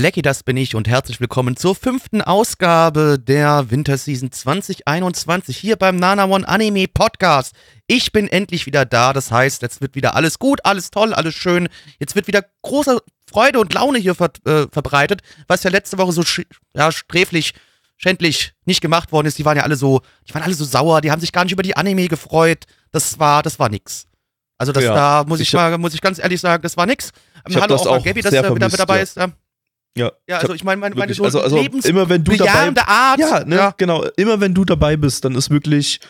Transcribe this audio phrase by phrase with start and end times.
[0.00, 5.94] Blackie, das bin ich und herzlich willkommen zur fünften Ausgabe der Winterseason 2021 hier beim
[5.94, 7.54] Nana One Anime Podcast.
[7.86, 11.36] Ich bin endlich wieder da, das heißt, jetzt wird wieder alles gut, alles toll, alles
[11.36, 11.68] schön.
[12.00, 16.10] Jetzt wird wieder große Freude und Laune hier ver äh, verbreitet, was ja letzte Woche
[16.10, 16.24] so
[16.74, 17.54] ja, sträflich,
[17.96, 19.38] schändlich nicht gemacht worden ist.
[19.38, 21.52] Die waren ja alle so, die waren alle so sauer, die haben sich gar nicht
[21.52, 22.64] über die Anime gefreut.
[22.90, 24.08] Das war, das war nix.
[24.58, 26.76] Also das Ja, da muss ich, ich hab- mal, muss ich ganz ehrlich sagen, das
[26.76, 27.10] war nix.
[27.44, 29.02] Hallo das auch auch Gabby, dass er wieder mit dabei ja.
[29.04, 29.16] ist.
[29.16, 29.28] Ja.
[29.96, 32.72] Ja, Ja, also ich meine, meine, meine so also, also Lebens immer wenn du dabei
[32.86, 33.18] Art.
[33.20, 33.74] ja, ne, ja.
[33.76, 36.00] genau, immer wenn du dabei bist, dann ist wirklich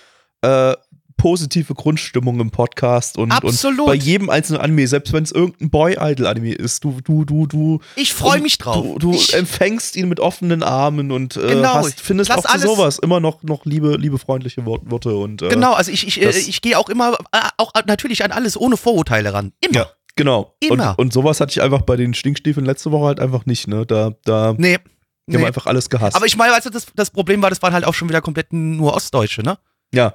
[0.43, 0.75] äh,
[1.17, 3.81] positive Grundstimmung im Podcast und, Absolut.
[3.81, 7.81] und bei jedem einzelnen Anime, selbst wenn es irgendein Boy-Idol-Anime ist, du, du, du, du,
[7.97, 8.85] Ich freue mich drauf.
[8.85, 12.59] du, du ich, empfängst ihn mit offenen Armen und äh, Genau, hast, findest auch für
[12.59, 16.21] sowas immer noch, noch liebe, liebe freundliche Wort- Worte und äh, genau, also ich, ich,
[16.21, 19.53] äh, ich gehe auch immer, äh, auch natürlich an alles ohne Vorurteile ran.
[19.61, 19.75] Immer.
[19.75, 19.87] Ja,
[20.17, 20.55] genau.
[20.61, 20.91] Immer.
[20.91, 23.87] Und, und sowas hatte ich einfach bei den Stinkstiefeln letzte Woche halt einfach nicht, ne?
[23.87, 24.79] Da, da Nee.
[25.27, 25.47] die haben nee.
[25.47, 26.17] einfach alles gehasst.
[26.17, 28.53] Aber ich meine, du, das, das Problem war, das waren halt auch schon wieder komplett
[28.53, 29.59] nur Ostdeutsche, ne?
[29.93, 30.15] ja,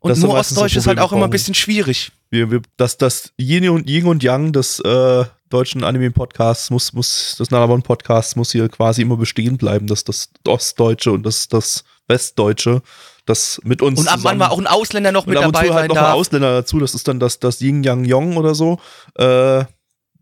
[0.00, 2.12] Und nur meistens so Ostdeutsch ist halt auch immer ein bisschen schwierig.
[2.30, 7.36] wir, wir, das, das Yin und, Yin und Yang des äh, deutschen Anime-Podcasts muss, muss,
[7.38, 12.82] des Nanabon-Podcasts muss hier quasi immer bestehen bleiben, dass das Ostdeutsche und das, das Westdeutsche,
[13.26, 15.46] das mit uns Und ab wann zusammen- war auch ein Ausländer noch und mit ab
[15.46, 16.14] und dabei zu halt noch ein darf.
[16.14, 18.78] Ausländer dazu, das ist dann das, das Yin Yang Yong oder so,
[19.16, 19.64] äh,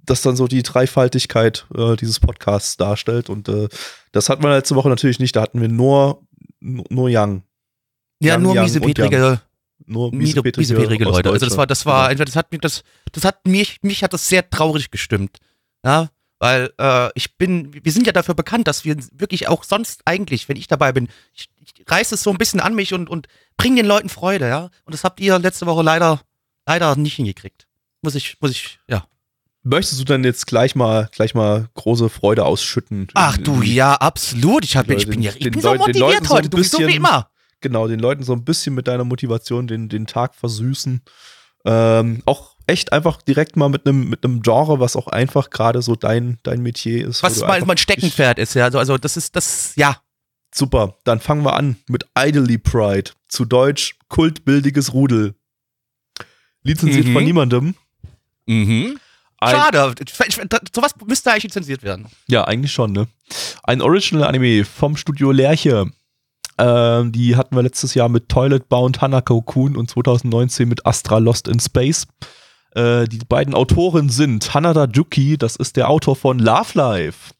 [0.05, 3.69] das dann so die Dreifaltigkeit äh, dieses Podcasts darstellt und äh,
[4.13, 6.23] das hatten wir letzte Woche natürlich nicht, da hatten wir nur,
[6.61, 7.43] nur Yang,
[8.23, 9.41] Ja, Yang, nur Yang miesepetrige,
[9.87, 11.31] nur miese- miesepetrige miesepetrige Leute.
[11.31, 12.11] Also das war, das war, Genau.
[12.11, 15.39] entweder das hat mich, das, das hat mich, mich hat das sehr traurig gestimmt.
[15.85, 20.03] Ja, weil äh, ich bin, wir sind ja dafür bekannt, dass wir wirklich auch sonst
[20.07, 21.49] eigentlich, wenn ich dabei bin, ich,
[21.91, 24.71] ich reiß es so ein bisschen an mich und, und bring den Leuten Freude, ja.
[24.85, 26.21] Und das habt ihr letzte Woche leider,
[26.67, 27.67] leider nicht hingekriegt.
[28.03, 29.07] Muss ich, muss ich, ja.
[29.63, 33.09] Möchtest du dann jetzt gleich mal, gleich mal große Freude ausschütten?
[33.15, 34.65] Ach du, ja, absolut.
[34.65, 36.47] Ich, hab, Den ich bin ja, ich bin so motiviert so heute.
[36.47, 37.29] ein Du bist so wie immer.
[37.61, 41.03] Genau, den Leuten so ein bisschen mit deiner Motivation den, den Tag versüßen.
[41.67, 45.83] Ähm, auch echt einfach direkt mal mit einem mit einem Genre, was auch einfach gerade
[45.83, 47.23] so dein, dein Metier ist.
[47.23, 48.65] Was mein, mein Steckenpferd ist, ja.
[48.65, 50.01] Also, also das ist, das, ja.
[50.53, 53.11] Super, dann fangen wir an mit Idly Pride.
[53.29, 55.35] Zu Deutsch kultbildiges Rudel.
[56.63, 57.13] Lizenziert Mhm.
[57.13, 57.75] von niemandem.
[58.47, 58.99] Mhm.
[59.39, 59.95] Ein- Schade.
[60.75, 62.09] Sowas müsste eigentlich lizenziert werden.
[62.27, 63.07] Ja, eigentlich schon, ne?
[63.63, 65.87] Ein Original-Anime vom Studio Lerche.
[66.59, 71.17] Ähm, die hatten wir letztes Jahr mit Toilet Bound Hanako Kun und 2019 mit Astra
[71.19, 72.07] Lost in Space.
[72.75, 77.33] Äh, die beiden Autoren sind Hanada Juki, das ist der Autor von Love Life.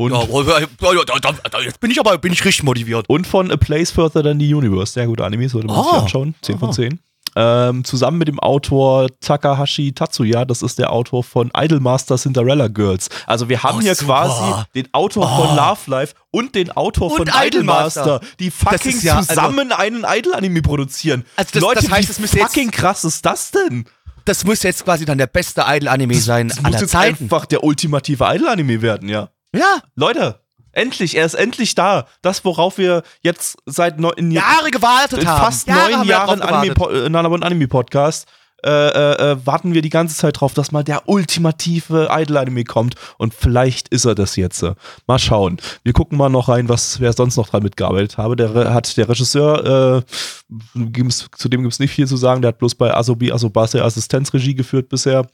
[0.00, 3.04] Und, Ja, jetzt bin ich aber bin ich richtig motiviert.
[3.08, 4.94] und von A Place Further Than the Universe.
[4.94, 5.98] Sehr guter Anime, sollte man sich Ah.
[5.98, 6.34] anschauen.
[6.40, 6.72] 10 von Ah.
[6.72, 6.98] 10.
[7.36, 13.08] Ähm, zusammen mit dem Autor Takahashi Tatsuya, das ist der Autor von Idolmaster Cinderella Girls.
[13.26, 14.22] Also wir haben Oh, hier super.
[14.26, 15.54] quasi den Autor von Oh.
[15.54, 18.20] Love Life und den Autor Und von Idolmaster.
[18.40, 21.24] Die fucking ja- also- zusammen einen Idol-Anime produzieren.
[21.36, 23.84] Also das- Leute, das heißt, wie fucking krass ist das denn?
[24.24, 27.24] Das muss jetzt quasi dann der beste Idol-Anime sein Das muss aller jetzt Zeiten.
[27.24, 29.28] einfach der ultimative Idol-Anime werden, ja.
[29.54, 30.40] Ja, Leute,
[30.72, 32.06] endlich, er ist endlich da.
[32.22, 35.44] Das, worauf wir jetzt seit neun in Jahre gewartet haben.
[35.44, 38.28] fast Jahre neun Jahren Anime, äh, Nanabon Anime Podcast
[38.62, 42.94] äh, äh, äh, warten wir die ganze Zeit drauf, dass mal der ultimative Idol-Anime kommt
[43.16, 44.64] und vielleicht ist er das jetzt.
[45.06, 45.56] Mal schauen.
[45.82, 48.36] Wir gucken mal noch rein, was wer sonst noch dran mitgearbeitet habe.
[48.36, 52.58] Der hat der Regisseur, äh, zu dem gibt es nicht viel zu sagen, der hat
[52.58, 55.26] bloß bei Asobi Asobase Assistenzregie geführt bisher.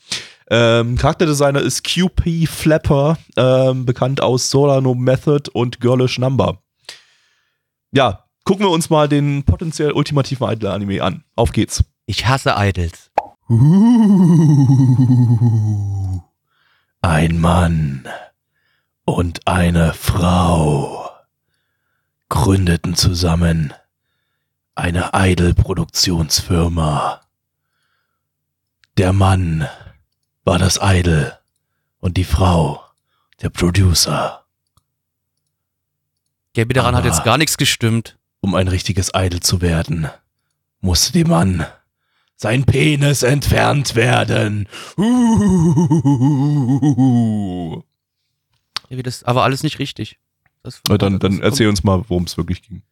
[0.48, 6.62] Ähm, Charakterdesigner ist QP Flapper, ähm, bekannt aus Solano Method und Girlish Number.
[7.90, 11.24] Ja, gucken wir uns mal den potenziell ultimativen Idol-Anime an.
[11.34, 11.84] Auf geht's.
[12.06, 13.10] Ich hasse Idols.
[17.00, 18.08] Ein Mann
[19.04, 21.08] und eine Frau
[22.28, 23.72] gründeten zusammen
[24.76, 27.20] eine Idol-Produktionsfirma.
[28.98, 29.66] Der Mann
[30.46, 31.32] war das Idol
[32.00, 32.82] und die Frau
[33.42, 34.44] der Producer.
[36.54, 38.16] Gaby, daran hat Aber- jetzt gar nichts gestimmt.
[38.40, 40.08] Um ein richtiges Idol zu werden,
[40.80, 41.66] musste dem Mann
[42.36, 44.68] sein Penis entfernt werden.
[49.02, 50.18] das aber alles nicht richtig.
[50.62, 52.82] Das, dann, dann erzähl uns mal, worum es wirklich ging.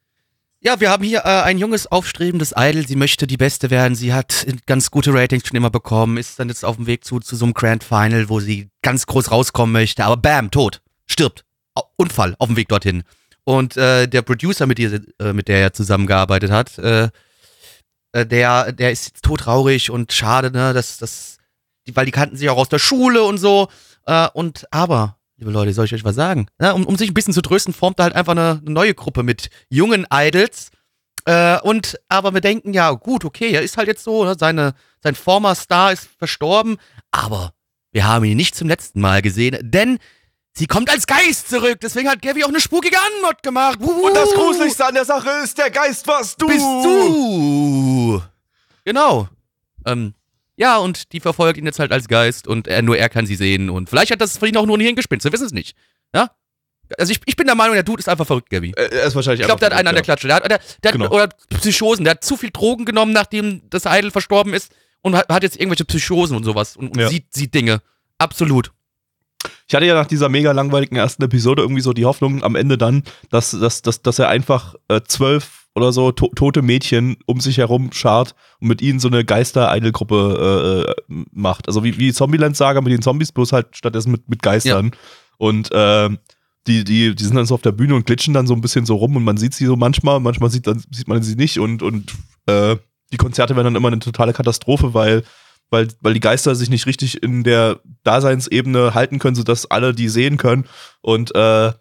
[0.67, 2.87] Ja, wir haben hier äh, ein junges, aufstrebendes Idol.
[2.87, 3.95] Sie möchte die Beste werden.
[3.95, 6.17] Sie hat ganz gute Ratings schon immer bekommen.
[6.17, 9.05] Ist dann jetzt auf dem Weg zu, zu so einem Grand Final, wo sie ganz
[9.05, 10.07] groß rauskommen möchte.
[10.07, 10.81] Aber bam, tot.
[11.05, 11.45] Stirbt.
[11.97, 13.03] Unfall auf dem Weg dorthin.
[13.45, 17.11] Und äh, der Producer, mit, ihr, äh, mit der er zusammengearbeitet hat, äh,
[18.13, 21.37] äh, der, der ist todtraurig und schade, ne, dass, dass,
[21.87, 23.69] die, weil die kannten sich auch aus der Schule und so.
[24.07, 26.47] Äh, und aber, liebe Leute, soll ich euch was sagen?
[26.61, 28.95] Ja, um, um sich ein bisschen zu trösten, formt er halt einfach eine, eine neue
[28.95, 30.71] Gruppe mit jungen Idols.
[31.27, 34.75] Äh, und aber wir denken, ja, gut, okay, er ist halt jetzt so, ne, seine,
[35.03, 36.77] sein former Star ist verstorben,
[37.11, 37.55] aber
[37.93, 39.99] wir haben ihn nicht zum letzten Mal gesehen, denn
[40.53, 41.79] sie kommt als Geist zurück.
[41.81, 43.79] Deswegen hat Gabby auch eine spukige Anmod gemacht.
[43.81, 44.09] Wuhu.
[44.09, 46.47] Und das Gruseligste an der Sache ist, der Geist warst du!
[46.47, 48.23] bist du.
[48.85, 49.29] Genau.
[49.87, 50.15] Ähm,
[50.57, 53.37] ja, und die verfolgt ihn jetzt halt als Geist und er, nur er kann sie
[53.37, 53.71] sehen.
[53.71, 55.77] Und vielleicht hat das für ihn auch nur ein Hirngespinst, wir wissen es nicht.
[56.15, 56.31] Ja?
[56.99, 58.73] Also ich, ich bin der Meinung, der Dude ist einfach verrückt, Gabby.
[58.77, 60.27] Äh, Er ist wahrscheinlich Ich glaube, der hat einen an der Klatsche.
[60.29, 61.07] Der hat, der, der Genau.
[61.07, 61.29] hat, oder
[61.59, 62.05] Psychosen.
[62.05, 64.71] Der hat zu viel Drogen genommen, nachdem das Idol verstorben ist
[65.01, 67.09] und hat, hat jetzt irgendwelche Psychosen und sowas und, und Ja.
[67.09, 67.81] sieht, sieht Dinge.
[68.19, 68.71] Absolut.
[69.67, 72.77] Ich hatte ja nach dieser mega langweiligen ersten Episode irgendwie so die Hoffnung am Ende
[72.79, 77.41] dann, dass, dass, dass, dass er einfach äh, zwölf oder so to tote Mädchen um
[77.41, 81.69] sich herum schart und mit ihnen so eine Geister-Idol-Gruppe äh, macht.
[81.69, 84.93] Also wie, wie Zombieland-Saga mit den Zombies, bloß halt stattdessen mit, mit Geistern.
[85.37, 86.11] Und äh,
[86.67, 88.87] die, die, die sind dann so auf der Bühne und glitschen dann so ein bisschen
[88.87, 91.59] so rum und man sieht sie so manchmal, manchmal sieht, dann, sieht man sie nicht
[91.59, 92.15] und, und
[92.47, 92.77] äh,
[93.13, 95.25] die Konzerte werden dann immer eine totale Katastrophe, weil
[95.71, 100.09] weil, weil die Geister sich nicht richtig in der Daseinsebene halten können, sodass alle die
[100.09, 100.67] sehen können.
[101.01, 101.73] Und äh,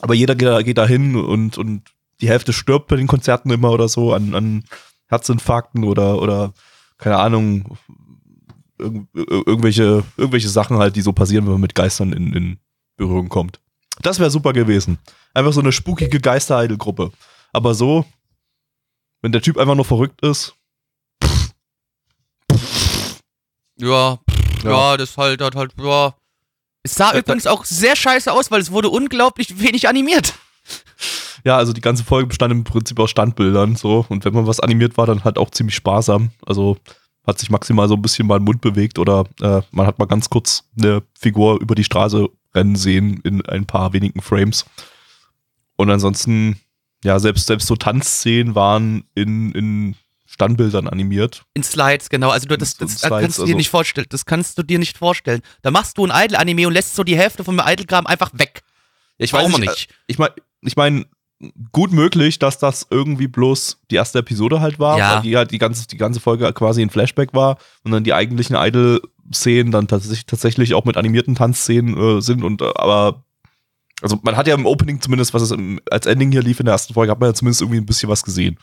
[0.00, 1.82] aber jeder geht, geht da hin und, und
[2.20, 4.64] die Hälfte stirbt bei den Konzerten immer oder so an, an
[5.06, 6.52] Herzinfarkten oder, oder
[6.98, 7.76] keine Ahnung,
[8.78, 12.58] irg ir- irgendwelche, irgendwelche Sachen halt, die so passieren, wenn man mit Geistern in, in
[12.96, 13.60] Berührung kommt.
[14.02, 14.98] Das wäre super gewesen.
[15.34, 17.12] Einfach so eine spukige Geister-Idol-Gruppe.
[17.52, 18.04] Aber so,
[19.22, 20.54] wenn der Typ einfach nur verrückt ist,
[23.76, 24.18] Ja,
[24.62, 24.96] ja, Ja.
[24.96, 26.14] das halt, hat halt, ja.
[26.84, 30.34] Es sah Äh, übrigens auch sehr scheiße aus, weil es wurde unglaublich wenig animiert.
[31.44, 34.60] Ja, also die ganze Folge bestand im Prinzip aus Standbildern so und wenn man was
[34.60, 36.30] animiert war, dann halt auch ziemlich sparsam.
[36.46, 36.78] Also
[37.26, 40.06] hat sich maximal so ein bisschen mal den Mund bewegt oder äh, man hat mal
[40.06, 44.64] ganz kurz eine Figur über die Straße rennen sehen in ein paar wenigen Frames.
[45.76, 46.60] Und ansonsten,
[47.02, 49.96] ja, selbst, selbst so Tanzszenen waren in, in
[50.26, 51.44] Standbildern animiert.
[51.54, 52.30] In Slides, genau.
[52.30, 54.06] Also du, das, So das, Slides, kannst du dir also- nicht vorstellen.
[54.10, 55.42] Das kannst du dir nicht vorstellen.
[55.62, 58.62] Da machst du ein Idol-Anime und lässt so die Hälfte vom Idol-Kram einfach weg.
[59.16, 59.88] Ich Warum weiß nicht?
[60.06, 61.06] Ich meine, ich mein,
[61.72, 65.16] gut möglich, dass das irgendwie bloß die erste Episode halt war, Ja.
[65.16, 68.14] weil die halt die ganze, die ganze Folge quasi ein Flashback war und dann die
[68.14, 73.24] eigentlichen Idol-Szenen dann tatsächlich, tatsächlich auch mit animierten Tanzszenen äh, sind und äh, aber
[74.02, 76.66] also man hat ja im Opening zumindest, was es im, als Ending hier lief in
[76.66, 78.58] der ersten Folge, hat man ja zumindest irgendwie ein bisschen was gesehen.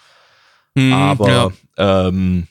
[0.77, 1.29] Hm, Aber
[1.77, 2.07] ja.
[2.07, 2.47] ähm,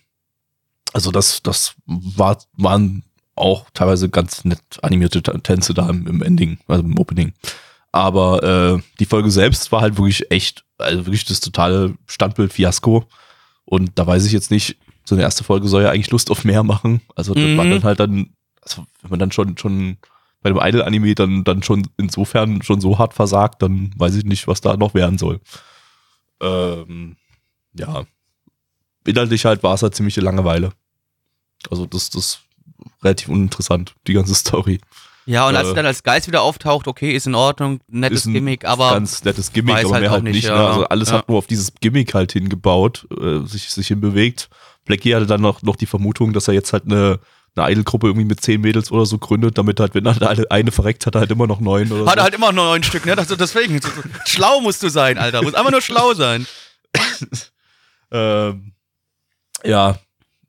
[0.93, 3.05] also das, das war, waren
[3.37, 7.33] auch teilweise ganz nett animierte Tänze da im, im Ending, also im Opening.
[7.93, 8.43] Aber
[8.79, 13.05] äh, die Folge selbst war halt wirklich echt, also wirklich das totale Standbild-Fiasko.
[13.65, 16.45] Und da weiß ich jetzt nicht, so eine erste Folge soll ja eigentlich Lust auf
[16.45, 17.01] mehr machen.
[17.17, 17.57] Also das Mhm.
[17.57, 18.31] war dann halt dann,
[18.63, 19.97] also wenn man dann schon, schon
[20.43, 24.47] bei dem Idol-Anime dann, dann schon insofern schon so hart versagt, dann weiß ich nicht,
[24.47, 25.41] was da noch werden soll.
[26.41, 27.17] Ähm,
[27.75, 28.05] ja.
[29.07, 30.73] Inhaltlich halt war es halt ziemliche Langeweile.
[31.71, 32.41] Also das, das ist
[33.03, 34.81] relativ uninteressant, die ganze Story.
[35.31, 38.25] Ja, und als äh, er dann als Geist wieder auftaucht, okay, ist in Ordnung, nettes
[38.27, 40.45] ein Gimmick, aber ganz nettes Gimmick, aber halt mehr auch halt nicht, nicht.
[40.47, 40.57] ja.
[40.59, 40.67] ne?
[40.69, 41.19] Also alles Ja.
[41.19, 44.49] hat nur auf dieses Gimmick halt hingebaut, äh, sich, sich hinbewegt.
[44.85, 47.21] Blackie hatte dann noch, noch die Vermutung, dass er jetzt halt eine,
[47.55, 50.73] eine Idol-Gruppe irgendwie mit zehn Mädels oder so gründet, damit halt, wenn halt eine, eine
[50.73, 52.19] verreckt, hat er halt immer noch neun oder hat so.
[52.19, 53.15] er halt immer nur neun Stück, ne?
[53.17, 55.43] Das, deswegen, so- so- schlau musst du sein, Alter.
[55.43, 56.47] Muss einfach nur schlau sein.
[58.13, 58.73] Ähm,
[59.65, 59.97] ja,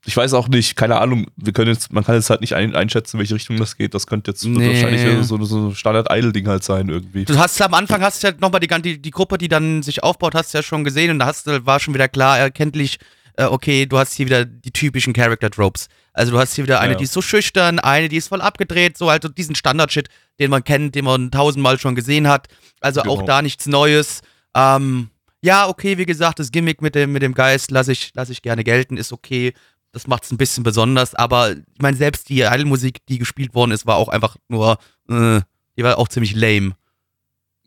[0.06, 2.76] ich weiß auch nicht, keine Ahnung, wir können jetzt, man kann jetzt halt nicht ein,
[2.76, 3.94] einschätzen, in welche Richtung das geht.
[3.94, 4.68] Das könnte jetzt Nee.
[4.68, 7.26] wahrscheinlich so, so ein Standard-Idol-Ding halt sein irgendwie.
[7.26, 10.02] Du hast am Anfang hast du ja nochmal die, die, die Gruppe, die dann sich
[10.04, 12.98] aufbaut, hast du ja schon gesehen und da hast war schon wieder klar, erkenntlich,
[13.38, 15.88] äh, okay, du hast hier wieder die typischen Character-Tropes.
[16.14, 16.98] Also du hast hier wieder eine, Ja.
[16.98, 20.50] die ist so schüchtern, eine, die ist voll abgedreht, so halt so diesen Standard-Shit, den
[20.50, 22.48] man kennt, den man tausendmal schon gesehen hat.
[22.82, 23.28] Also auch Genau.
[23.28, 24.22] da nichts Neues.
[24.58, 25.10] Ähm,
[25.44, 28.42] ja, okay, wie gesagt, das Gimmick mit dem, mit dem Geist lasse ich, lass ich
[28.42, 29.54] gerne gelten, ist okay.
[29.92, 33.72] Das macht es ein bisschen besonders, aber ich meine, selbst die Idol-Musik, die gespielt worden
[33.72, 34.78] ist, war auch einfach nur,
[35.10, 35.42] äh,
[35.78, 36.76] die war auch ziemlich lame.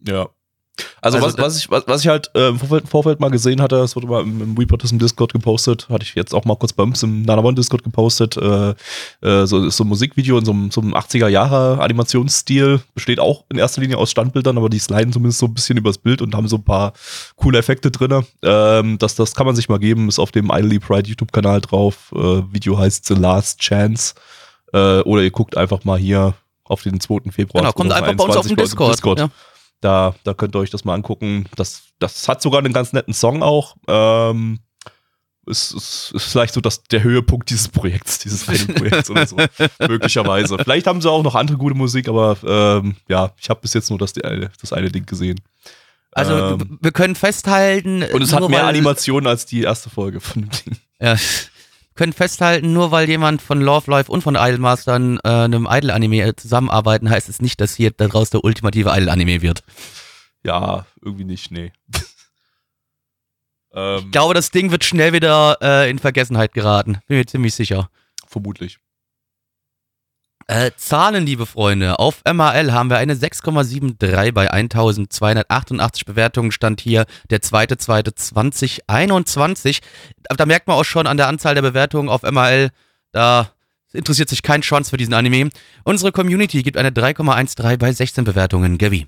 [0.01, 0.29] Ja.
[1.01, 3.61] Also, Also was, was, ich, was, was ich halt äh, im Vorfeld, Vorfeld mal gesehen
[3.61, 6.57] hatte, das wurde mal im, im Reporters im Discord gepostet, hatte ich jetzt auch mal
[6.57, 8.37] kurz bei uns im Nana One Discord gepostet.
[8.37, 8.75] Äh,
[9.21, 13.21] äh, so ist so ein Musikvideo in so einem, so einem 80er Jahre Animationsstil, besteht
[13.21, 16.23] auch in erster Linie aus Standbildern, aber die sliden zumindest so ein bisschen übers Bild
[16.23, 16.93] und haben so ein paar
[17.37, 18.25] coole Effekte drin.
[18.43, 22.13] Ähm, das, das kann man sich mal geben, ist auf dem Idly Pride YouTube-Kanal drauf.
[22.15, 24.15] Äh, Video heißt The Last Chance.
[24.73, 27.31] Äh, oder ihr guckt einfach mal hier auf den 2.
[27.31, 27.63] Februar.
[27.63, 29.19] Genau, kommt einfach bei uns auf 2021 den bei Discord.
[29.21, 29.31] Ja.
[29.85, 31.45] Da, da könnt ihr euch das mal angucken.
[31.57, 33.77] Das, das hat sogar einen ganz netten Song auch.
[33.87, 34.61] Ähm,
[35.47, 39.37] es ist, ist vielleicht so das, der Höhepunkt dieses Projekts, dieses einen Projekts oder so.
[39.87, 40.57] Möglicherweise.
[40.57, 43.91] Vielleicht haben sie auch noch andere gute Musik, aber ähm, ja, ich habe bis jetzt
[43.91, 45.39] nur das, das eine Ding gesehen.
[46.13, 48.05] Also Ähm, wir können festhalten.
[48.05, 50.77] und es hat mehr Animationen als die erste Folge von dem Ding.
[50.99, 51.17] Ja.
[51.95, 56.35] Können festhalten, nur weil jemand von Love Life und von Idolmastern äh, einem Idol-Anime äh,
[56.37, 59.63] zusammenarbeiten, heißt es nicht, dass hier daraus der ultimative Idol-Anime wird.
[60.43, 61.73] Ja, irgendwie nicht, nee.
[63.73, 66.99] ähm, Ich glaube, das Ding wird schnell wieder äh, in Vergessenheit geraten.
[67.07, 67.89] Bin mir ziemlich sicher.
[68.27, 68.79] vermutlich.
[70.47, 71.99] Äh, Zahlen, liebe Freunde.
[71.99, 76.53] Auf MAL haben wir eine 6,73 bei 1288 Bewertungen.
[76.53, 79.81] Stand hier der 2.2.2021.
[80.29, 82.73] Da merkt man auch schon an der Anzahl der Bewertungen auf MAL,
[83.13, 83.55] da
[83.95, 85.51] interessiert sich kein Schwanz für diesen Anime.
[85.85, 88.77] Unsere Community gibt eine 3,13 bei 16 Bewertungen.
[88.77, 89.07] Gavi.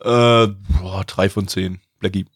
[0.00, 1.80] Äh, boah, drei von zehn.
[2.00, 2.26] Blackie.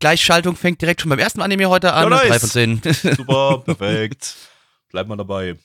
[0.00, 2.04] Gleichschaltung fängt direkt schon beim ersten Anime heute an.
[2.04, 2.28] Ja, nice.
[2.28, 2.82] 3 von 10.
[3.16, 4.36] Super, perfekt.
[4.90, 5.56] Bleibt mal dabei.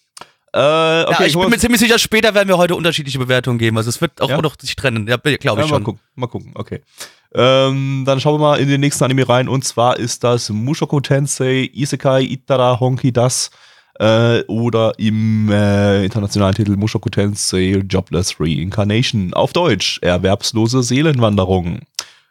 [0.55, 3.17] Äh, ja, okay, ich guck bin mal- mir ziemlich sicher, später werden wir heute unterschiedliche
[3.19, 3.77] Bewertungen geben.
[3.77, 4.41] Also es wird auch Ja?
[4.41, 5.07] noch sich trennen.
[5.07, 5.83] Ja, glaube Ja, ich mal schon.
[5.83, 6.81] gucken, mal gucken, okay.
[7.35, 10.99] Ähm, dann schauen wir mal in den nächsten Anime rein und zwar ist das Mushoku
[10.99, 13.49] Tensei Isekai Itara Honki Das
[13.99, 19.33] äh, oder im äh, internationalen Titel Mushoku Tensei Jobless Reincarnation.
[19.33, 21.79] Auf Deutsch, erwerbslose Seelenwanderung.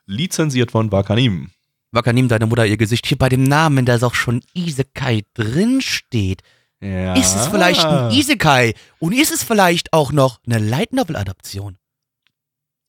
[0.06, 1.50] Lizenziert von Wakanim.
[1.90, 3.06] Wakanim, deine Mutter, ihr Gesicht.
[3.06, 6.42] Hier bei dem Namen, da auch schon Isekai drinsteht.
[6.82, 7.14] Ja.
[7.14, 8.74] Ist es vielleicht ein Isekai?
[8.98, 11.78] Und ist es vielleicht auch noch eine Light Novel Adaption?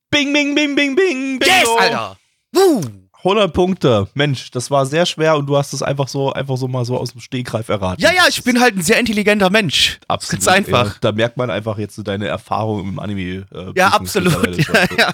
[0.09, 1.45] Bing, bing, bing, bing, bing, bingo.
[1.45, 2.17] Yes, Alter!
[2.53, 2.81] Woo!
[3.23, 4.07] 100 Punkte.
[4.15, 6.97] Mensch, das war sehr schwer und du hast es einfach so, einfach so mal so
[6.97, 8.01] aus dem Stegreif erraten.
[8.01, 9.99] Ja, ja, ich bin halt ein sehr intelligenter Mensch.
[10.07, 10.43] Absolut.
[10.43, 10.87] Ganz einfach.
[10.87, 13.45] Ja, da merkt man einfach jetzt so deine Erfahrung im Anime.
[13.53, 14.57] Äh, Ja, absolut.
[14.73, 15.11] Ja, ja.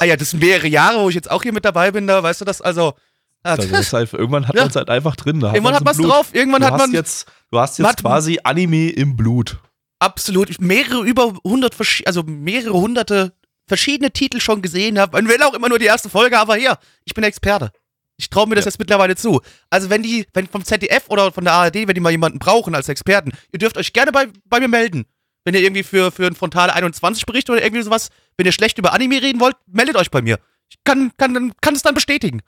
[0.00, 2.22] Ah ja, das sind mehrere Jahre, wo ich jetzt auch hier mit dabei bin, da
[2.22, 2.94] weißt du das, also.
[3.42, 4.62] Ah, Also das ist halt, irgendwann hat Ja.
[4.62, 5.40] man es halt einfach drin.
[5.40, 8.38] Da Irgendwann hat man es drauf, irgendwann du hat man jetzt, du hast jetzt quasi
[8.44, 9.58] Anime im Blut.
[10.00, 11.74] absolut mehrere über hundert,
[12.06, 13.32] also mehrere hunderte
[13.66, 15.18] verschiedene Titel schon gesehen habe.
[15.18, 17.70] Und wenn auch immer nur die erste Folge, aber hier, ich bin Experte.
[18.16, 18.70] Ich traue mir das Ja.
[18.70, 19.40] jetzt mittlerweile zu.
[19.70, 22.74] Also wenn die, wenn vom ZDF oder von der ARD, wenn die mal jemanden brauchen
[22.74, 25.04] als Experten, ihr dürft euch gerne bei, bei mir melden.
[25.44, 28.76] Wenn ihr irgendwie für, für einen Frontale 21 Bericht oder irgendwie sowas, wenn ihr schlecht
[28.78, 30.38] über Anime reden wollt, meldet euch bei mir.
[30.68, 32.40] Ich kann, kann, kann es dann bestätigen.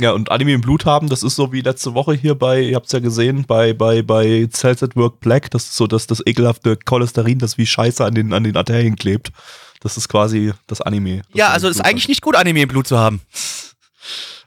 [0.00, 2.74] Ja, und Anime im Blut haben, das ist so wie letzte Woche hier bei, ihr
[2.74, 6.08] habt es ja gesehen, bei, bei, bei Cells at Work Black, das ist so das,
[6.08, 9.30] das ekelhafte Cholesterin, das wie Scheiße an den, an den Arterien klebt.
[9.80, 11.18] Das ist quasi das Anime.
[11.18, 13.20] das ja, also ist eigentlich nicht gut, Anime im Blut zu haben.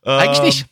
[0.03, 0.19] hat.
[0.19, 0.65] Eigentlich Ähm, nicht.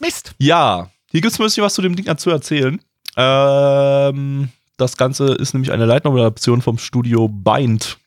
[0.00, 0.32] Mist.
[0.38, 2.80] Ja, hier gibt es ein bisschen was zu dem Ding zu erzählen.
[3.16, 7.98] Ähm, das Ganze ist nämlich eine Light Novel-Adaption vom Studio Bind.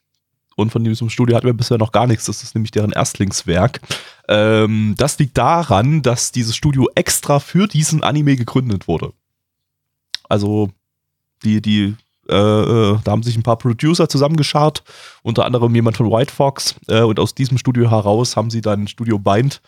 [0.55, 2.25] Und von diesem Studio hatten wir bisher noch gar nichts.
[2.25, 3.81] Das ist nämlich deren Erstlingswerk.
[4.27, 9.13] Ähm, das liegt daran, dass dieses Studio extra für diesen Anime gegründet wurde.
[10.29, 10.69] Also,
[11.43, 11.95] die, die,
[12.29, 14.83] äh, äh, da haben sich ein paar Producer zusammengeschart,
[15.23, 16.75] unter anderem jemand von White Fox.
[16.87, 19.61] Äh, und aus diesem Studio heraus haben sie dann Studio Bind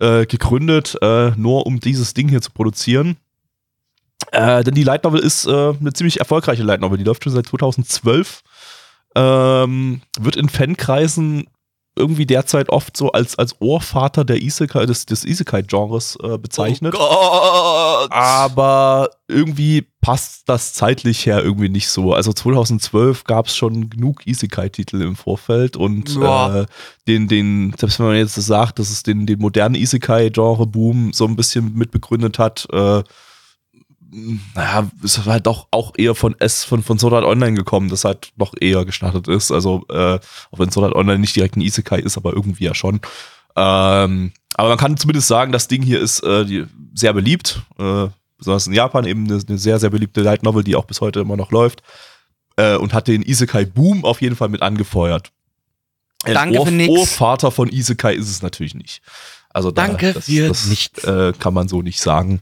[0.00, 3.16] äh, gegründet, äh, nur um dieses Ding hier zu produzieren.
[4.32, 6.98] Äh, denn die Light Novel ist eine ziemlich erfolgreiche Light Novel.
[6.98, 8.42] Die läuft schon seit 2012.
[9.16, 11.48] Ähm, wird in Fankreisen
[11.98, 16.94] irgendwie derzeit oft so als, als Ohrvater der Isekai, des, des Isekai-Genres äh, bezeichnet.
[16.94, 18.06] Oh.
[18.10, 22.12] Aber irgendwie passt das zeitlich her irgendwie nicht so.
[22.12, 26.60] Also 2012 gab es schon genug Isekai-Titel im Vorfeld und Ja.
[26.60, 26.66] äh,
[27.08, 31.34] den, den, selbst wenn man jetzt sagt, dass es den, den modernen Isekai-Genre-Boom so ein
[31.36, 33.02] bisschen mitbegründet hat, äh,
[34.10, 38.04] naja, ist halt doch auch eher von S, von, von Sword Art Online gekommen, das
[38.04, 39.50] halt noch eher gestartet ist.
[39.50, 40.18] Also, äh,
[40.50, 43.00] auch wenn Sword Art Online nicht direkt ein Isekai ist, aber irgendwie ja schon.
[43.56, 48.08] Ähm, aber man kann zumindest sagen, das Ding hier ist äh, die, sehr beliebt, äh,
[48.38, 51.20] besonders in Japan eben eine, eine sehr, sehr beliebte Light Novel, die auch bis heute
[51.20, 51.82] immer noch läuft
[52.56, 55.32] äh, und hat den Isekai-Boom auf jeden Fall mit angefeuert.
[56.24, 56.90] Danke Ohr, für nix.
[56.90, 59.02] Ohrvater von Isekai ist es natürlich nicht.
[59.50, 61.04] Also da, Danke das, das, nichts.
[61.04, 62.40] Äh, kann man so nicht sagen.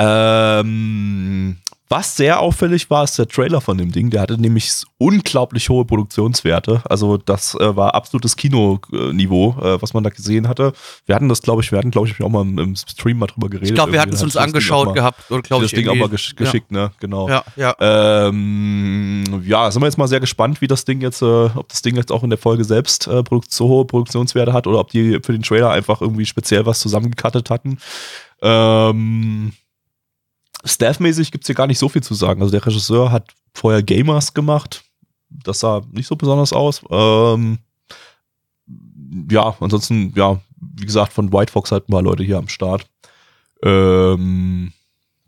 [0.00, 1.56] Ähm,
[1.92, 4.10] Was sehr auffällig war, ist der Trailer von dem Ding.
[4.10, 6.82] Der hatte nämlich unglaublich hohe Produktionswerte.
[6.88, 10.72] Also das äh, war absolutes Kinoniveau, äh, was man da gesehen hatte.
[11.06, 13.26] Wir hatten das, glaube ich, wir hatten, glaube ich, auch mal im, im, Stream mal
[13.26, 13.70] drüber geredet.
[13.70, 15.28] Ich glaube, wir hatten es uns angeschaut mal, gehabt.
[15.30, 16.78] Oder, ich, das Ding auch mal gesch geschickt, ja.
[16.78, 16.92] ne?
[17.00, 17.28] Genau.
[17.28, 17.74] Ja, ja.
[17.80, 21.82] Ähm, ja, sind wir jetzt mal sehr gespannt, wie das Ding jetzt, äh, ob das
[21.82, 25.18] Ding jetzt auch in der Folge selbst äh, so hohe Produktionswerte hat oder ob die
[25.24, 27.78] für den Trailer einfach irgendwie speziell was zusammengekattet hatten.
[28.42, 29.54] Ähm,
[30.64, 32.40] Staff-mäßig gibt es hier gar nicht so viel zu sagen.
[32.42, 34.84] Also der Regisseur hat vorher Gamers gemacht.
[35.28, 36.82] Das sah nicht so besonders aus.
[36.90, 37.58] Ähm,
[39.30, 42.86] ja, ansonsten, ja, wie gesagt, von White Fox halt ein paar Leute hier am Start.
[43.62, 44.72] Ähm,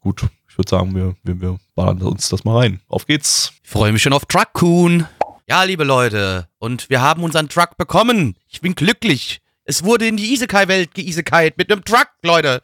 [0.01, 2.81] gut, ich würde sagen, wir, wir, wir ballern uns das mal rein.
[2.89, 3.53] Auf geht's.
[3.63, 5.07] Ich freue mich schon auf Truckcoon.
[5.49, 8.37] Ja, liebe Leute, und wir haben unseren Truck bekommen.
[8.49, 9.41] Ich bin glücklich.
[9.65, 12.63] Es wurde in die Isekai-Welt geisekait mit einem Truck, Leute.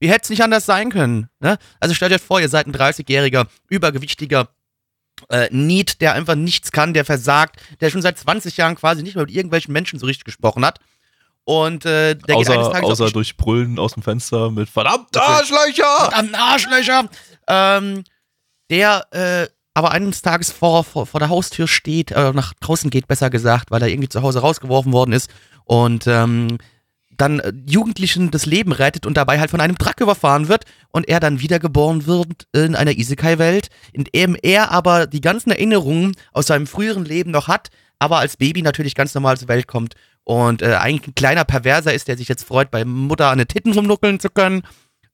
[0.00, 1.28] Wie hätte es nicht anders sein können?
[1.40, 1.58] Ne?
[1.78, 4.48] Also stellt euch vor, ihr seid ein 30-jähriger, übergewichtiger
[5.28, 9.14] äh, Need, der einfach nichts kann, der versagt, der schon seit 20 Jahren quasi nicht
[9.14, 10.80] mehr mit irgendwelchen Menschen so richtig gesprochen hat.
[11.44, 15.16] Und äh, der außer, geht eines Tages außer durch Brüllen aus dem Fenster mit verdammt
[15.16, 15.96] Arschlöcher!
[15.98, 17.08] Verdammt Arschlöcher!
[17.46, 18.04] Ähm,
[18.70, 23.06] der äh, aber eines Tages vor, vor, vor der Haustür steht, äh, nach draußen geht,
[23.06, 25.30] besser gesagt, weil er irgendwie zu Hause rausgeworfen worden ist
[25.64, 26.58] und ähm,
[27.20, 31.08] dann äh, Jugendlichen das Leben rettet und dabei halt von einem Truck überfahren wird und
[31.08, 36.46] er dann wiedergeboren wird in einer Isekai-Welt, in dem er aber die ganzen Erinnerungen aus
[36.46, 40.62] seinem früheren Leben noch hat, aber als Baby natürlich ganz normal zur Welt kommt und
[40.62, 43.72] äh, eigentlich ein kleiner Perverser ist, der sich jetzt freut, bei Mutter an den Titten
[43.72, 44.62] rumnuckeln zu können.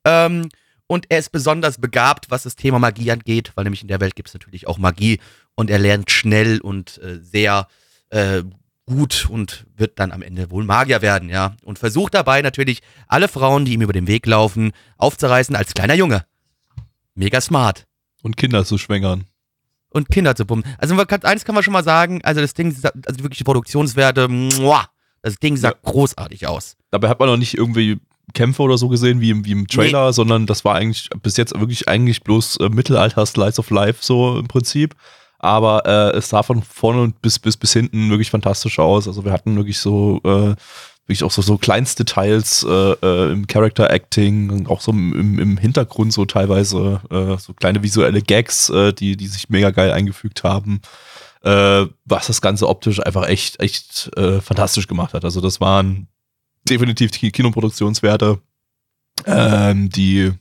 [0.04, 0.48] Ähm,
[0.86, 4.14] und er ist besonders begabt, was das Thema Magie angeht, weil nämlich in der Welt
[4.14, 5.18] gibt es natürlich auch Magie
[5.56, 7.66] und er lernt schnell und äh, sehr
[8.10, 8.42] äh,
[8.86, 11.56] gut und wird dann am Ende wohl Magier werden, ja.
[11.64, 15.94] Und versucht dabei natürlich alle Frauen, die ihm über den Weg laufen, aufzureißen als kleiner
[15.94, 16.24] Junge.
[17.14, 17.86] Mega smart.
[18.22, 19.24] Und Kinder zu schwängern.
[19.90, 20.70] Und Kinder zu pumpen.
[20.78, 24.88] Also eins kann man schon mal sagen, also das Ding, also wirklich die Produktionswerte, muah,
[25.22, 25.74] das Ding sah ja.
[25.82, 26.76] großartig aus.
[26.90, 27.98] Dabei hat man noch nicht irgendwie
[28.34, 30.12] Kämpfe oder so gesehen wie im, wie im Trailer, nee.
[30.12, 34.48] sondern das war eigentlich bis jetzt wirklich eigentlich bloß äh, Mittelalter-Slice of Life so im
[34.48, 34.94] Prinzip
[35.38, 39.06] aber äh, es sah von vorne bis, bis, bis hinten wirklich fantastisch aus.
[39.06, 40.54] Also wir hatten wirklich so, äh,
[41.06, 46.12] wirklich auch so, so Kleinstdetails äh, äh, im Character Acting auch so im, im Hintergrund
[46.12, 50.80] so teilweise äh, so kleine visuelle Gags, äh, die, die sich mega geil eingefügt haben.
[51.42, 55.24] Was das Ganze optisch einfach echt, echt fantastisch gemacht hat.
[55.24, 56.08] Also das waren
[56.68, 58.40] definitiv die Kinoproduktionswerte,
[59.26, 60.32] ähm, die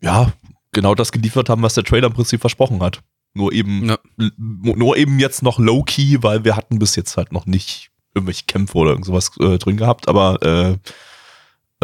[0.00, 0.32] ja
[0.72, 3.00] genau das geliefert haben, was der Trailer im Prinzip versprochen hat.
[3.34, 3.98] Nur eben, ja.
[4.36, 8.78] nur eben jetzt noch low-key, weil wir hatten bis jetzt halt noch nicht irgendwelche Kämpfe
[8.78, 10.08] oder irgend sowas äh, drin gehabt.
[10.08, 10.76] Aber äh,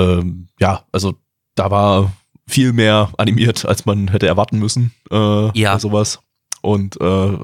[0.00, 1.14] ähm, ja, also
[1.56, 2.12] da war
[2.46, 4.92] viel mehr animiert, als man hätte erwarten müssen.
[5.10, 5.78] Äh, ja.
[5.78, 6.20] Sowas.
[6.62, 7.38] Und äh,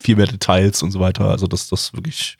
[0.00, 1.30] viel mehr Details und so weiter.
[1.30, 2.36] Also das, das wirklich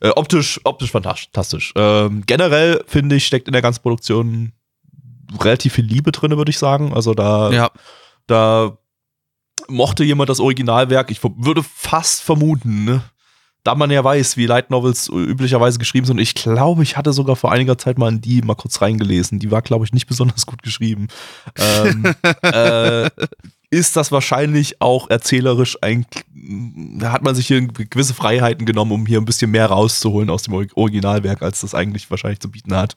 [0.00, 1.72] äh, optisch, optisch fantastisch.
[1.76, 4.52] Ähm, generell finde ich, steckt in der ganzen Produktion
[5.40, 6.92] relativ viel Liebe drin, würde ich sagen.
[6.92, 7.70] Also da, ja.
[8.26, 8.76] da
[9.68, 13.02] mochte jemand das Originalwerk, ich würde fast vermuten, ne?
[13.64, 16.18] da man ja weiß, wie Light Novels üblicherweise geschrieben sind.
[16.18, 19.38] Ich glaube, ich hatte sogar vor einiger Zeit mal in die mal kurz reingelesen.
[19.38, 21.08] Die war, glaube ich, nicht besonders gut geschrieben.
[21.56, 23.08] ähm, äh,
[23.70, 26.04] ist das wahrscheinlich auch erzählerisch ein,
[26.98, 30.42] da hat man sich hier gewisse Freiheiten genommen, um hier ein bisschen mehr rauszuholen aus
[30.42, 32.96] dem Originalwerk, als das eigentlich wahrscheinlich zu bieten hat.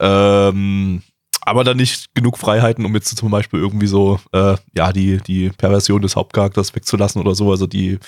[0.00, 1.02] Ähm,
[1.46, 5.50] aber dann nicht genug Freiheiten, um jetzt zum Beispiel irgendwie so, äh, ja, die, die
[5.50, 7.50] Perversion des Hauptcharakters wegzulassen oder so.
[7.50, 7.98] Also die,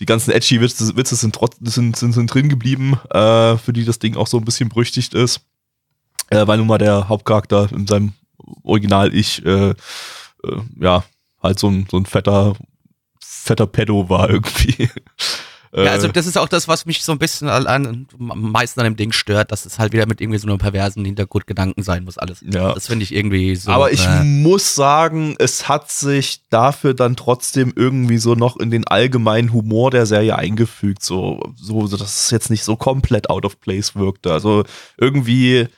[0.00, 3.84] die ganzen edgy Witze, Witze sind, trotz, sind, sind, sind drin geblieben, äh, für die
[3.84, 5.40] das Ding auch so ein bisschen berüchtigt ist.
[6.30, 8.12] Äh, weil nun mal der Hauptcharakter in seinem
[8.62, 9.74] Original-Ich, äh, äh,
[10.80, 11.04] ja,
[11.42, 12.54] halt so ein, so ein fetter,
[13.20, 14.88] fetter Pedo war irgendwie.
[15.76, 16.12] Ja, also äh.
[16.12, 19.10] das ist auch das, was mich so ein bisschen an, am meisten an dem Ding
[19.12, 22.44] stört, dass es halt wieder mit irgendwie so einem perversen Hintergrundgedanken sein muss alles.
[22.48, 22.72] Ja.
[22.72, 23.70] Das finde ich irgendwie so.
[23.72, 28.70] Aber ich äh, muss sagen, es hat sich dafür dann trotzdem irgendwie so noch in
[28.70, 33.28] den allgemeinen Humor der Serie eingefügt, so, so, so dass es jetzt nicht so komplett
[33.28, 34.32] out of place wirkte.
[34.32, 34.64] Also
[34.96, 35.68] irgendwie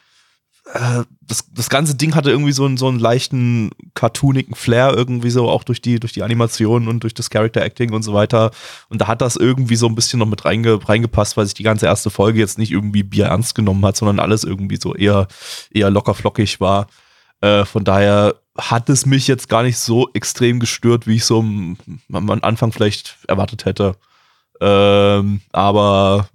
[0.72, 5.30] äh, das, das ganze Ding hatte irgendwie so einen, so einen leichten cartoonigen Flair irgendwie
[5.30, 8.50] so, auch durch die, durch die Animationen und durch das Character Acting und so weiter.
[8.88, 11.62] Und da hat das irgendwie so ein bisschen noch mit reinge, reingepasst, weil sich die
[11.62, 15.28] ganze erste Folge jetzt nicht irgendwie Bier ernst genommen hat, sondern alles irgendwie so eher,
[15.70, 16.88] eher locker flockig war.
[17.40, 21.40] Äh, von daher hat es mich jetzt gar nicht so extrem gestört, wie ich so
[21.40, 21.76] am,
[22.12, 23.96] am Anfang vielleicht erwartet hätte.
[24.60, 26.28] Ähm, aber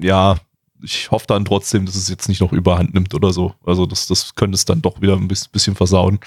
[0.00, 0.38] ja,
[0.82, 3.54] ich hoffe dann trotzdem, dass es jetzt nicht noch überhand nimmt oder so.
[3.64, 6.20] Also das, das könnte es dann doch wieder ein bisschen versauen.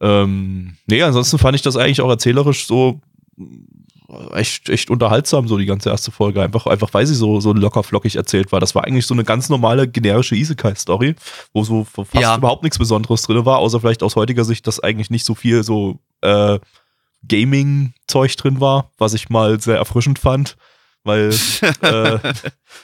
[0.00, 3.00] Ähm, nee, ansonsten fand ich das eigentlich auch erzählerisch so
[4.34, 6.42] echt, echt unterhaltsam, so die ganze erste Folge.
[6.42, 8.60] Einfach, einfach weil sie so, so locker flockig erzählt war.
[8.60, 11.14] Das war eigentlich so eine ganz normale, generische Isekai-Story,
[11.52, 12.36] wo so fast Ja.
[12.36, 15.62] überhaupt nichts Besonderes drin war, außer vielleicht aus heutiger Sicht, dass eigentlich nicht so viel
[15.62, 16.58] so äh,
[17.28, 20.56] Gaming-Zeug drin war, was ich mal sehr erfrischend fand.
[21.04, 21.34] Weil,
[21.80, 22.18] äh,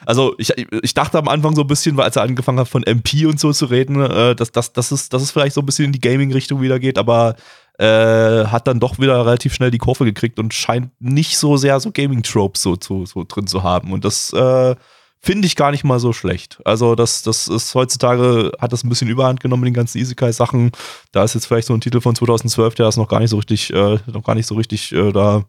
[0.04, 2.82] also ich, ich dachte am Anfang so ein bisschen, weil als er angefangen hat von
[2.82, 5.66] MP und so zu reden, äh, dass, dass, dass, es, dass es vielleicht so ein
[5.66, 7.36] bisschen in die Gaming-Richtung wieder geht, aber
[7.78, 11.78] äh, hat dann doch wieder relativ schnell die Kurve gekriegt und scheint nicht so sehr
[11.78, 13.92] so Gaming-Tropes so, so, so drin zu haben.
[13.92, 14.74] Und das äh,
[15.20, 16.58] finde ich gar nicht mal so schlecht.
[16.64, 20.72] Also das, das ist heutzutage, hat das ein bisschen Überhand genommen mit den ganzen Isekai-Sachen.
[21.12, 23.36] Da ist jetzt vielleicht so ein Titel von 2012, der ist noch gar nicht so
[23.36, 25.44] richtig, äh, noch gar nicht so richtig äh, da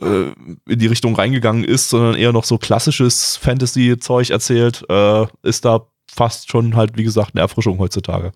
[0.00, 0.32] äh,
[0.66, 5.86] in die Richtung reingegangen ist, sondern eher noch so klassisches Fantasy-Zeug erzählt, äh, ist da
[6.10, 8.32] fast schon halt, wie gesagt, eine Erfrischung heutzutage.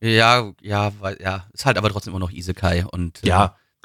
[0.00, 3.28] Ja, ja, weil, ja, ist halt aber trotzdem immer noch Isekai und äh,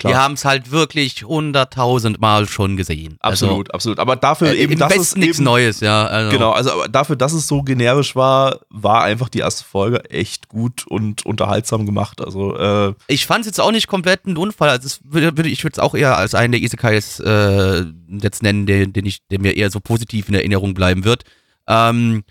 [0.04, 3.18] Ja, wir haben es halt wirklich hunderttausend Mal schon gesehen.
[3.20, 4.00] absolut, absolut.
[4.00, 6.06] Aber dafür Also, äh, eben, dass es nichts Neues, ja.
[6.06, 10.48] Also, Genau, also dafür, dass es so generisch war, war einfach die erste Folge echt
[10.48, 12.22] gut und unterhaltsam gemacht.
[12.22, 14.70] Also, äh, Ich fand es jetzt auch nicht komplett ein Unfall.
[14.70, 15.00] Also es
[15.46, 19.26] ich würde es auch eher als einen der Isekais äh, jetzt nennen, den, den ich,
[19.28, 21.24] der mir eher so positiv in Erinnerung bleiben wird.
[21.68, 22.24] Ähm,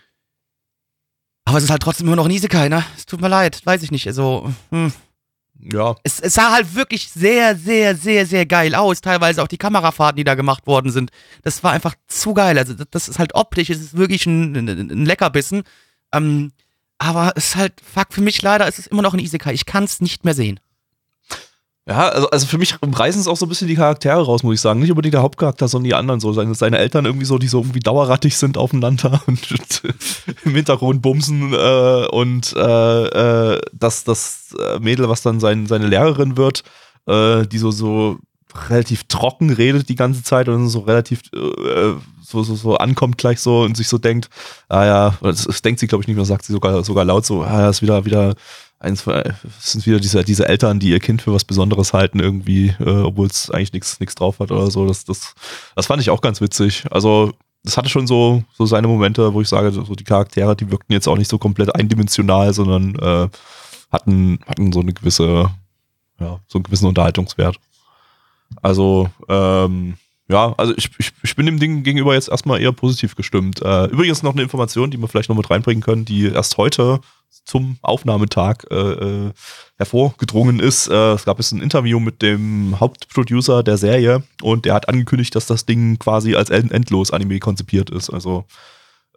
[1.44, 2.84] aber es ist halt trotzdem immer noch ein Isekai, ne?
[2.96, 4.06] Es tut mir leid, weiß ich nicht.
[4.06, 4.92] Also, hm.
[5.60, 9.00] Ja, es, es sah halt wirklich sehr, sehr, sehr, sehr geil aus.
[9.00, 11.10] Teilweise auch die Kamerafahrten, die da gemacht worden sind.
[11.42, 12.58] Das war einfach zu geil.
[12.58, 15.64] Also, das, ist halt optisch, es ist wirklich ein, ein, ein Leckerbissen.
[16.12, 16.52] Ähm,
[16.98, 19.52] aber es ist halt, fuck, für mich leider ist es immer noch ein Isekai.
[19.52, 20.60] Ich kann es nicht mehr sehen.
[21.88, 24.56] Ja, also, also für mich reißen es auch so ein bisschen die Charaktere raus, muss
[24.56, 24.80] ich sagen.
[24.80, 26.34] Nicht unbedingt der Hauptcharakter, sondern die anderen so.
[26.34, 29.40] Seine, seine Eltern irgendwie so, die so irgendwie dauerrattig sind aufeinander und
[30.44, 35.86] im Hintergrund bumsen äh, und äh, äh, das, das äh, Mädel, was dann sein, seine
[35.86, 36.62] Lehrerin wird,
[37.06, 38.18] äh, die so, so
[38.68, 43.40] relativ trocken redet die ganze Zeit und so relativ äh, so, so, so ankommt gleich
[43.40, 44.28] so und sich so denkt,
[44.68, 47.24] ah ja, das, das denkt sie, glaube ich, nicht mehr, sagt sie sogar, sogar laut
[47.24, 48.34] so, ah ja, ist wieder, wieder
[48.80, 49.04] eins
[49.58, 53.26] sind wieder diese, diese Eltern, die ihr Kind für was Besonderes halten, irgendwie, äh, obwohl
[53.26, 54.86] es eigentlich nichts nichts drauf hat oder so.
[54.86, 55.34] Das, das,
[55.74, 56.84] das fand ich auch ganz witzig.
[56.90, 57.32] Also,
[57.64, 60.92] das hatte schon so, so seine Momente, wo ich sage, so die Charaktere, die wirkten
[60.92, 63.28] jetzt auch nicht so komplett eindimensional, sondern äh,
[63.90, 65.50] hatten, hatten so eine gewisse,
[66.20, 67.56] ja, so einen gewissen Unterhaltungswert.
[68.62, 69.94] Also, ähm,
[70.28, 73.62] ja, also ich, ich, ich bin dem Ding gegenüber jetzt erstmal eher positiv gestimmt.
[73.62, 77.00] Äh, übrigens noch eine Information, die wir vielleicht noch mit reinbringen können, die erst heute
[77.44, 79.32] zum Aufnahmetag äh, äh,
[79.76, 80.88] hervorgedrungen ist.
[80.88, 85.34] Äh, es gab jetzt ein Interview mit dem Hauptproducer der Serie und der hat angekündigt,
[85.34, 88.10] dass das Ding quasi als End- Endlos-Anime konzipiert ist.
[88.10, 88.44] Also,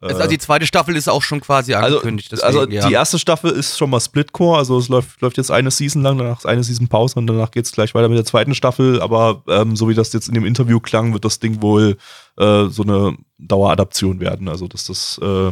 [0.02, 2.32] äh, Also die zweite Staffel ist auch schon quasi also, angekündigt.
[2.32, 5.70] deswegen, also die erste Staffel ist schon mal Splitcore, also es läuft, läuft jetzt eine
[5.70, 8.26] Season lang, danach ist eine Season Pause und danach geht es gleich weiter mit der
[8.26, 11.62] zweiten Staffel, aber ähm, so wie das jetzt in dem Interview klang, wird das Ding
[11.62, 11.98] wohl
[12.38, 15.52] äh, so eine Daueradaption werden, also dass das äh,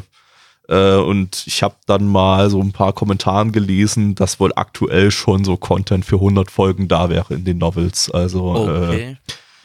[0.70, 5.44] äh, und ich habe dann mal so ein paar Kommentaren gelesen, dass wohl aktuell schon
[5.44, 9.18] so Content für 100 Folgen da wäre in den Novels, also äh, Okay.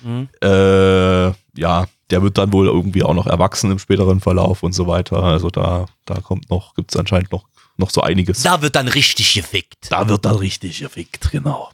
[0.03, 0.29] Mhm.
[0.43, 1.27] äh,
[1.59, 5.23] ja, der wird dann wohl irgendwie auch noch erwachsen im späteren Verlauf und so weiter.
[5.23, 7.47] Also da, da kommt noch, gibt es anscheinend noch,
[7.79, 8.43] noch so einiges.
[8.43, 9.91] Da wird dann richtig gefickt.
[9.91, 11.71] Da wird dann richtig gefickt, genau.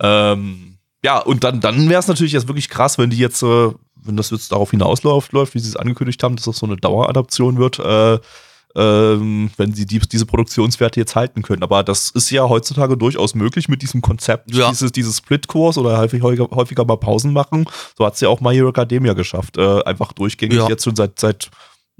[0.00, 3.70] Ähm, ja, und dann, dann wäre es natürlich jetzt wirklich krass, wenn die jetzt, äh,
[4.06, 6.76] wenn das jetzt darauf hinausläuft, läuft, wie sie es angekündigt haben, dass das so eine
[6.76, 8.18] Daueradaption wird, äh,
[8.78, 11.62] ähm, wenn sie die, diese Produktionswerte jetzt halten können.
[11.62, 14.68] Aber das ist ja heutzutage durchaus möglich mit diesem Konzept, Ja.
[14.68, 17.64] dieses, dieses Split-Kurs oder häufig, häufiger, mal Pausen machen.
[17.96, 19.56] So hat es ja auch My Hero Academia geschafft.
[19.56, 20.68] Äh, einfach durchgängig Ja.
[20.68, 21.50] jetzt schon seit, seit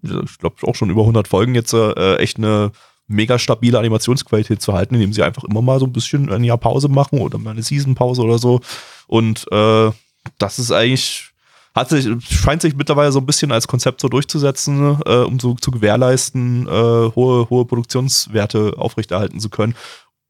[0.02, 2.70] ich glaube auch schon über 100 Folgen jetzt äh, echt eine
[3.08, 6.58] mega stabile Animationsqualität zu halten, indem sie einfach immer mal so ein bisschen ein Jahr
[6.58, 8.60] Pause machen oder mal eine Season-Pause oder so.
[9.06, 9.90] Und äh,
[10.38, 11.30] das ist eigentlich,
[11.76, 15.54] hat sich, scheint sich mittlerweile so ein bisschen als Konzept so durchzusetzen, äh, um so
[15.54, 19.76] zu gewährleisten, äh, hohe, hohe Produktionswerte aufrechterhalten zu können.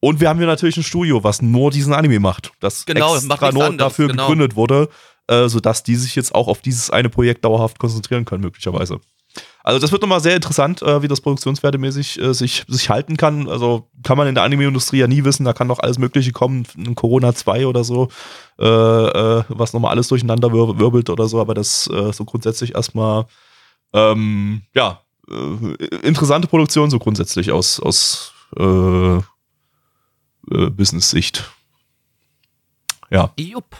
[0.00, 3.24] Und wir haben hier natürlich ein Studio, was nur diesen Anime macht, das Genau, macht
[3.24, 4.24] extra nichts nur anderes, dafür genau.
[4.24, 4.88] gegründet wurde,
[5.28, 9.00] äh, sodass die sich jetzt auch auf dieses eine Projekt dauerhaft konzentrieren können, möglicherweise.
[9.66, 13.48] Also das wird nochmal sehr interessant, äh, wie das produktionswertemäßig äh, sich, sich halten kann.
[13.48, 16.68] Also kann man in der Anime-Industrie ja nie wissen, da kann noch alles Mögliche kommen,
[16.76, 18.06] ein Corona 2 oder so,
[18.60, 22.76] äh, äh, was nochmal alles durcheinander wir wirbelt oder so, aber das äh, so grundsätzlich
[22.76, 23.26] erstmal,
[23.92, 29.20] ähm, ja, äh, interessante Produktion so grundsätzlich aus, aus äh, äh,
[30.48, 31.50] Business-Sicht.
[33.10, 33.32] Ja.
[33.36, 33.76] Jupp.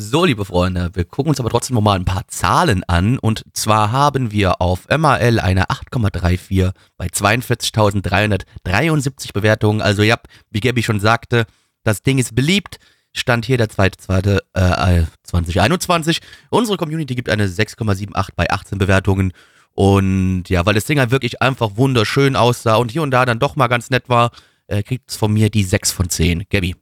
[0.00, 3.18] So, liebe Freunde, wir gucken uns aber trotzdem noch mal ein paar Zahlen an.
[3.18, 9.82] Und zwar haben wir auf MAL eine 8,34 bei 42.373 Bewertungen.
[9.82, 10.14] Also ja,
[10.50, 11.46] wie Gabby schon sagte,
[11.82, 12.78] Das Ding ist beliebt.
[13.12, 16.20] Stand hier der zweite, zweite äh, 2021.
[16.50, 19.32] Unsere Community gibt eine 6,78 bei 18 Bewertungen.
[19.72, 23.40] Und ja, weil das Ding halt wirklich einfach wunderschön aussah und hier und da dann
[23.40, 24.30] doch mal ganz nett war,
[24.68, 26.44] äh, kriegt es von mir die 6 von 10.
[26.48, 26.76] Gabby.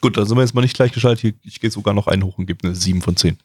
[0.00, 1.36] Gut, dann sind wir jetzt mal nicht gleich geschaltet.
[1.42, 3.38] Ich gehe sogar noch einen hoch und gebe eine 7 von 10.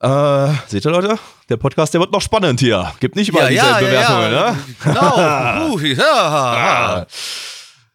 [0.00, 1.18] Äh, seht ihr Leute?
[1.48, 2.92] Der Podcast, der wird noch spannend hier.
[3.00, 4.50] Gibt nicht überall Ja, dieselben ja, Bewertungen, ja.
[4.52, 4.58] ne?
[4.84, 5.68] Genau.
[5.74, 7.06] Uh, ja.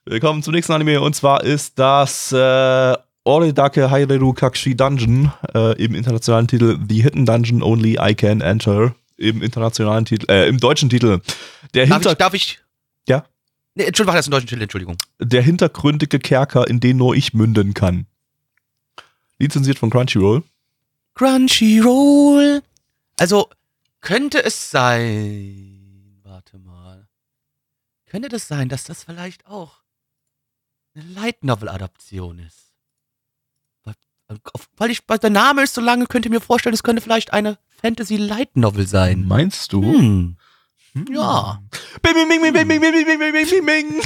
[0.05, 5.95] Willkommen zum nächsten Anime und zwar ist das äh, Oredake Haireru Kakshi Dungeon äh, im
[5.95, 10.89] internationalen Titel The Hidden Dungeon Only I Can Enter im internationalen Titel, äh, im deutschen
[10.89, 11.21] Titel.
[11.73, 12.59] Der, Darf Hinter ich, darf ich?
[13.07, 13.23] Ja?
[13.75, 14.97] Nee, Entschuldigung, das ist ein deutschen Titel, Entschuldigung.
[15.19, 18.05] der hintergründige Kerker, in den nur ich münden kann.
[19.39, 20.43] Lizenziert von Crunchyroll.
[21.15, 22.61] Crunchyroll.
[23.19, 23.49] Also,
[24.01, 26.19] könnte es sein.
[26.23, 27.07] Warte mal.
[28.05, 29.77] Könnte das sein, dass das vielleicht auch
[30.95, 32.73] eine Light Novel-Adaption ist?
[33.83, 33.95] Weil,
[34.53, 37.01] auf- weil, ich, weil der Name ist so lange, könnt ihr mir vorstellen, es könnte
[37.01, 39.25] vielleicht eine Fantasy Light Novel sein.
[39.27, 39.81] Meinst du?
[39.83, 40.37] Hm.
[41.09, 41.59] Ja.
[42.01, 44.01] Bing, bing, bing, bing, bing, bing, bing, bing, bing, bing, bing.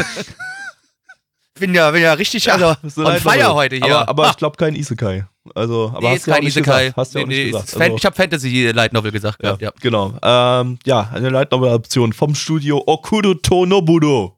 [1.59, 3.53] Bin ja, bin ja richtig also, ist eine on fire Novel.
[3.55, 3.85] heute hier.
[3.97, 4.29] Aber, aber Ha.
[4.31, 5.25] ich glaube kein Isekai.
[5.55, 6.79] Also, aber nee, hast ist ja kein nicht Isekai.
[6.83, 6.97] gesagt.
[6.97, 7.81] Hast du ja nee, nee, gesagt.
[7.81, 9.71] Also- ich habe Fantasy Light Novel gesagt Ja, gehabt, ja.
[9.81, 10.17] genau.
[10.21, 14.37] Ähm, ja, eine Light Novel Adaption vom Studio Okudo Tonobudo.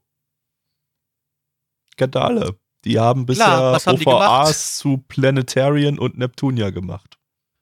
[1.98, 2.56] Kennt ihr alle.
[2.86, 7.18] Die haben bisher Klar, OVAs zu Planetarian und Neptunia gemacht.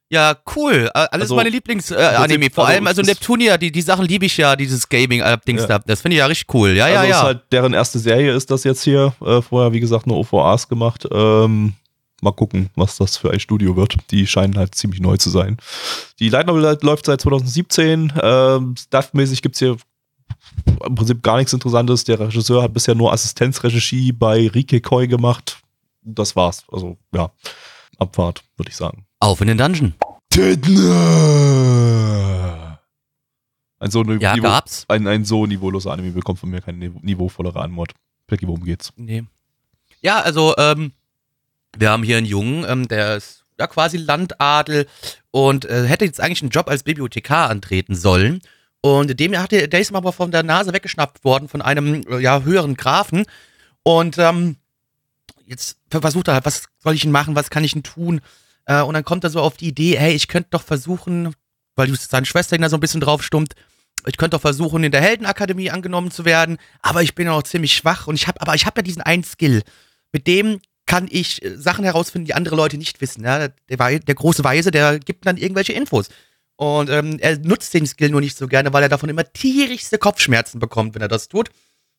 [0.09, 0.89] Ja, cool.
[0.93, 2.35] Äh, Alles Also, meine Lieblings-Anime.
[2.35, 2.49] im Äh.
[2.49, 5.67] Vor also, allem, also es- Neptunia, die, die Sachen liebe ich ja, dieses Gaming-Dings Ja.
[5.67, 5.79] da.
[5.79, 6.69] Das finde ich ja richtig cool.
[6.69, 7.17] Ja, ja, also ja.
[7.17, 9.13] ist halt deren erste Serie ist das jetzt hier.
[9.25, 11.05] Äh, vorher, wie gesagt, nur OVAs gemacht.
[11.11, 11.73] Ähm,
[12.21, 13.97] mal gucken, was das für ein Studio wird.
[14.11, 15.57] Die scheinen halt ziemlich neu zu sein.
[16.19, 18.13] Die Light Novel läuft seit 2017.
[18.23, 19.75] Ähm, Staff-mäßig gibt's hier
[20.85, 22.05] im Prinzip gar nichts Interessantes.
[22.05, 25.57] Der Regisseur hat bisher nur Assistenzregie bei Rike Koi gemacht.
[26.01, 26.63] Das war's.
[26.71, 27.29] Also, ja.
[27.99, 29.03] Abfahrt, würde ich sagen.
[29.19, 29.93] Auf in den Dungeon.
[33.79, 34.85] Ein so, Ja, Niveau, gab's.
[34.87, 37.93] ein, ein so niveauloser Anime bekommt von mir keine nive- niveauvollere Antwort.
[38.27, 38.91] Becky, worum geht's?
[38.95, 39.23] Nee.
[40.01, 40.91] Ja, also, ähm,
[41.77, 44.87] wir haben hier einen Jungen, ähm, der ist ja quasi Landadel
[45.31, 48.41] und äh, hätte jetzt eigentlich einen Job als Bibliothekar antreten sollen.
[48.81, 52.19] Und dem hat der, der ist aber von der Nase weggeschnappt worden von einem äh,
[52.19, 53.25] ja, höheren Grafen.
[53.83, 54.57] Und ähm,
[55.45, 58.21] jetzt versucht er halt, was soll ich denn machen, was kann ich denn tun?
[58.67, 61.33] Äh, und dann kommt er so auf die Idee, hey, ich könnte doch versuchen,
[61.75, 63.55] weil seine Schwester ihn da so ein bisschen drauf stummt,
[64.05, 67.43] ich könnte doch versuchen, in der Heldenakademie angenommen zu werden, aber ich bin ja noch
[67.43, 69.63] ziemlich schwach und ich habe, aber ich habe ja diesen einen Skill,
[70.11, 73.23] mit dem kann ich äh, Sachen herausfinden, die andere Leute nicht wissen.
[73.23, 73.49] Ja?
[73.49, 76.09] Der, der große Weise, der gibt dann irgendwelche Infos.
[76.55, 79.99] Und ähm, er nutzt den Skill nur nicht so gerne, weil er davon immer tierischste
[79.99, 81.49] Kopfschmerzen bekommt, wenn er das tut.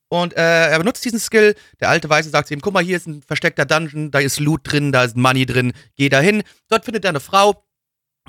[0.09, 1.55] Und äh, er benutzt diesen Skill.
[1.81, 4.41] Der alte Weise sagt zu ihm: Guck mal, hier ist ein versteckter Dungeon, da ist
[4.41, 6.43] Loot drin, da ist Money drin, geh da hin.
[6.69, 7.63] Dort findet er eine Frau,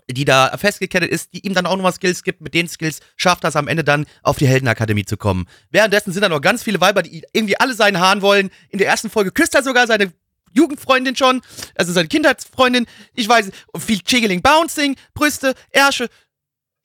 [0.10, 2.42] die da festgekettet ist, die ihm dann auch nochmal Skills gibt.
[2.42, 5.48] Mit den Skills schafft er es am Ende dann, auf die Heldenakademie zu kommen.
[5.70, 8.50] Währenddessen sind da noch ganz viele Weiber, die irgendwie alle seinen Haaren wollen.
[8.70, 10.12] In der ersten Folge küsst er sogar seine
[10.52, 11.42] Jugendfreundin schon,
[11.76, 12.88] also seine Kindheitsfreundin.
[13.14, 16.10] Ich weiß, und viel Chigeling Bouncing, Brüste, Ärsche,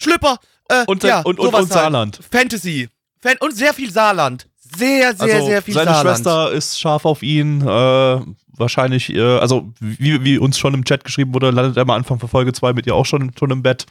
[0.01, 1.69] Schlüpper, äh, Und, ja, und, und, und halt.
[1.69, 2.21] Saarland.
[2.31, 2.89] Fantasy.
[3.21, 4.49] Fan und sehr viel Saarland.
[4.77, 6.17] Sehr, sehr, also sehr viel seine Saarland.
[6.19, 7.61] Schwester ist scharf auf ihn.
[7.63, 8.21] Äh,
[8.57, 12.19] wahrscheinlich, äh, also wie, wie uns schon im Chat geschrieben wurde, landet er am Anfang
[12.19, 13.87] von Folge 2 mit ihr auch schon, schon im Bett.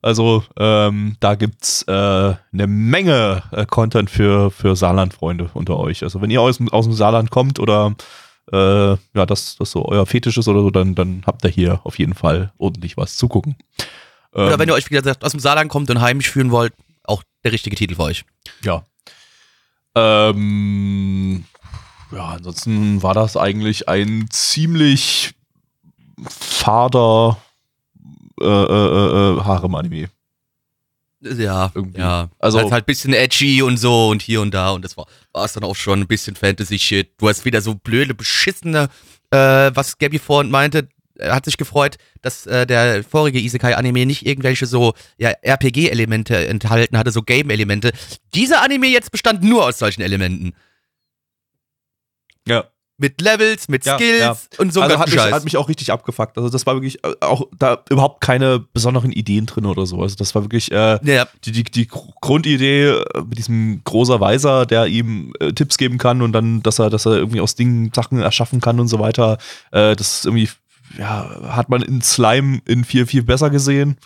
[0.00, 6.04] Also ähm, da gibt's äh, eine Menge äh, Content für, für Saarland-Freunde unter euch.
[6.04, 7.96] Also wenn ihr aus, dem- aus dem Saarland kommt oder
[8.52, 11.80] äh, ja, das, das so euer Fetisch ist oder so, dann, dann habt ihr hier
[11.82, 13.56] auf jeden Fall ordentlich was zu gucken.
[14.32, 16.72] Oder Ähm, wenn ihr euch, wie gesagt, aus dem Saarland kommt und heimisch fühlen wollt,
[17.04, 18.24] auch der richtige Titel für euch.
[18.64, 18.84] Ja.
[19.98, 21.44] Ähm,
[22.12, 25.34] ja, ansonsten war das eigentlich ein ziemlich
[26.28, 27.36] fader
[28.40, 30.08] äh, äh, äh, Harem-Anime.
[31.20, 31.98] Ja, Irgendwie.
[31.98, 32.28] ja.
[32.38, 35.06] Also- Also halt, halt bisschen edgy und so und hier und da und das war
[35.34, 37.10] es dann auch schon ein bisschen Fantasy-Shit.
[37.18, 38.88] Du hast wieder so blöde, beschissene,
[39.30, 44.24] äh, was Gabby vorhin meinte, er hat sich gefreut, dass äh, der vorige Isekai-Anime nicht
[44.26, 47.92] irgendwelche so ja, RPG-Elemente enthalten hatte, so Game-Elemente.
[48.34, 50.54] Dieser Anime jetzt bestand nur aus solchen Elementen.
[52.46, 52.64] Ja.
[53.00, 54.36] Mit Levels, mit Ja, Skills ja.
[54.58, 56.36] und so also hat mich, hat mich auch richtig abgefuckt.
[56.36, 60.02] Also das war wirklich äh, auch da überhaupt keine besonderen Ideen drin oder so.
[60.02, 64.18] Also das war wirklich äh, ja, die, die, die Gr- Grundidee äh, mit diesem großer
[64.18, 67.54] Weiser, der ihm äh, Tipps geben kann und dann, dass er, dass er irgendwie aus
[67.54, 69.38] Dingen Sachen erschaffen kann und so weiter.
[69.70, 70.48] Äh, das ist irgendwie,
[70.96, 73.96] ja, hat man in Slime in viel, viel besser gesehen.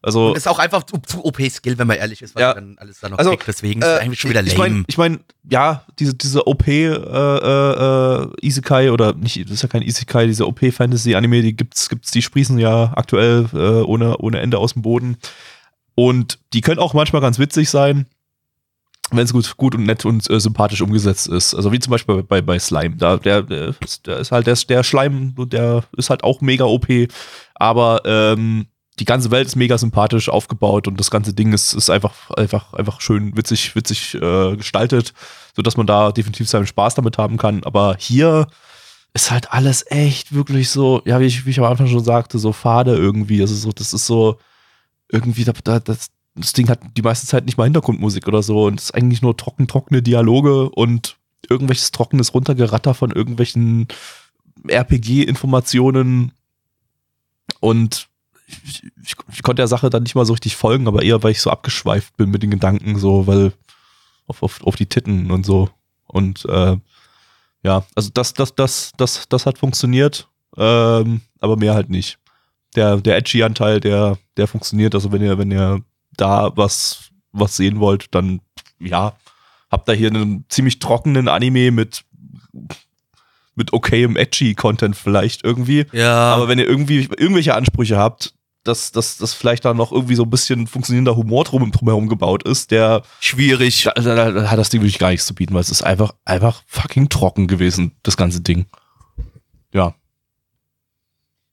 [0.00, 2.54] Also Und ist auch einfach zu, zu OP-Skill, wenn man ehrlich ist, was Ja.
[2.54, 3.48] dann alles da noch Also, kriegt.
[3.48, 4.70] Deswegen ist Äh, es eigentlich schon wieder Ich lame.
[4.70, 5.20] meine, ich mein,
[5.50, 10.46] ja, diese, diese OP äh, äh, Isekai oder nicht, das ist ja kein Isekai, diese
[10.46, 14.74] OP Fantasy Anime, die gibt's, gibt's, die sprießen ja aktuell äh, ohne, ohne Ende aus
[14.74, 15.16] dem Boden.
[15.96, 18.06] Und die können auch manchmal ganz witzig sein,
[19.10, 21.54] wenn es gut, gut und nett und äh, sympathisch umgesetzt ist.
[21.54, 22.96] Also wie zum Beispiel bei, bei Slime.
[22.96, 26.86] Da, der, der ist halt der, der Schleim, der ist halt auch mega OP,
[27.54, 28.66] aber ähm,
[28.98, 32.74] die ganze Welt ist mega sympathisch aufgebaut und das ganze Ding ist, ist einfach, einfach,
[32.74, 35.14] einfach schön witzig, witzig äh, gestaltet,
[35.54, 37.62] sodass man da definitiv seinen Spaß damit haben kann.
[37.64, 38.48] Aber hier
[39.14, 42.38] ist halt alles echt wirklich so, ja, wie ich, wie ich am Anfang schon sagte,
[42.38, 43.40] so fade irgendwie.
[43.40, 44.38] Also so, das ist so
[45.10, 48.66] irgendwie, da, da, das, das Ding hat die meiste Zeit nicht mal Hintergrundmusik oder so
[48.66, 51.16] und es ist eigentlich nur trocken, trockene Dialoge und
[51.48, 53.88] irgendwelches trockenes Runtergeratter von irgendwelchen
[54.66, 56.32] RPG-Informationen
[57.60, 58.08] und
[58.46, 61.32] ich, ich, ich konnte der Sache dann nicht mal so richtig folgen, aber eher, weil
[61.32, 63.52] ich so abgeschweift bin mit den Gedanken, so, weil
[64.26, 65.68] auf, auf, auf die Titten und so.
[66.06, 66.76] Und äh,
[67.62, 72.18] ja, also das, das, das, das, das hat funktioniert, ähm, aber mehr halt nicht.
[72.76, 74.94] Der, der Edgy-Anteil, der, der funktioniert.
[74.94, 75.82] Also wenn ihr, wenn ihr
[76.20, 78.40] da was, was sehen wollt, dann
[78.78, 79.14] ja,
[79.70, 82.04] habt ihr hier einen ziemlich trockenen Anime mit,
[83.54, 85.86] mit okayem Edgy-Content vielleicht irgendwie.
[85.92, 90.14] ja, Aber wenn ihr irgendwie irgendwelche Ansprüche habt, dass, dass, dass vielleicht da noch irgendwie
[90.14, 93.84] so ein bisschen funktionierender Humor drum, drumherum gebaut ist, der schwierig.
[93.84, 96.14] da, da, da hat das Ding wirklich gar nichts zu bieten, weil es ist einfach,
[96.24, 98.66] einfach fucking trocken gewesen, das ganze Ding.
[99.72, 99.94] Ja.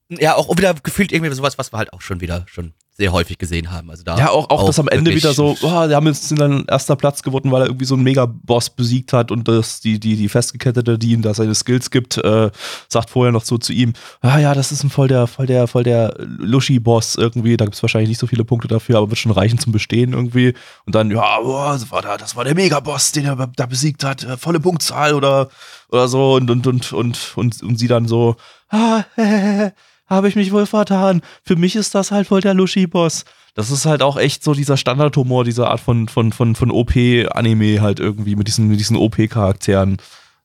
[0.10, 3.38] Ja, auch wieder gefühlt irgendwie sowas, was wir halt auch schon wieder schon sehr häufig
[3.38, 3.90] gesehen haben.
[3.90, 6.64] Also da Ja, auch, auch, dass am Ende wieder so, oh, die haben jetzt dann
[6.66, 10.16] erster Platz geworden, weil er irgendwie so einen Megaboss besiegt hat und das, die, die,
[10.16, 12.50] die Festgekettete, die ihm da seine Skills gibt, äh,
[12.88, 15.68] sagt vorher noch so zu ihm, ah ja, das ist ein voll der, voll der,
[15.68, 19.34] voll der Luschi-Boss irgendwie, da gibt's wahrscheinlich nicht so viele Punkte dafür, aber wird schon
[19.34, 20.54] reichen zum Bestehen irgendwie.
[20.86, 24.06] Und dann, ja, boah, das war, da, das war der Megaboss, den er da besiegt
[24.06, 25.50] hat, äh, volle Punktzahl oder,
[25.90, 28.38] oder so und, und, und, und, und, und sie dann so,
[28.70, 29.04] ah,
[30.08, 31.22] habe ich mich wohl vertan.
[31.44, 33.26] Für mich ist das halt voll der Luschi-Boss.
[33.56, 37.82] Das ist halt auch echt so dieser Standardhumor, diese Art von, von, von, von OP-Anime
[37.82, 39.98] halt irgendwie mit diesen, mit diesen OP-Charakteren.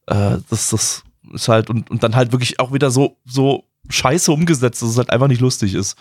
[0.07, 1.03] Äh, das, das
[1.35, 4.97] ist halt, und, und dann halt wirklich auch wieder so, so scheiße umgesetzt, dass es
[4.97, 5.97] halt einfach nicht lustig ist.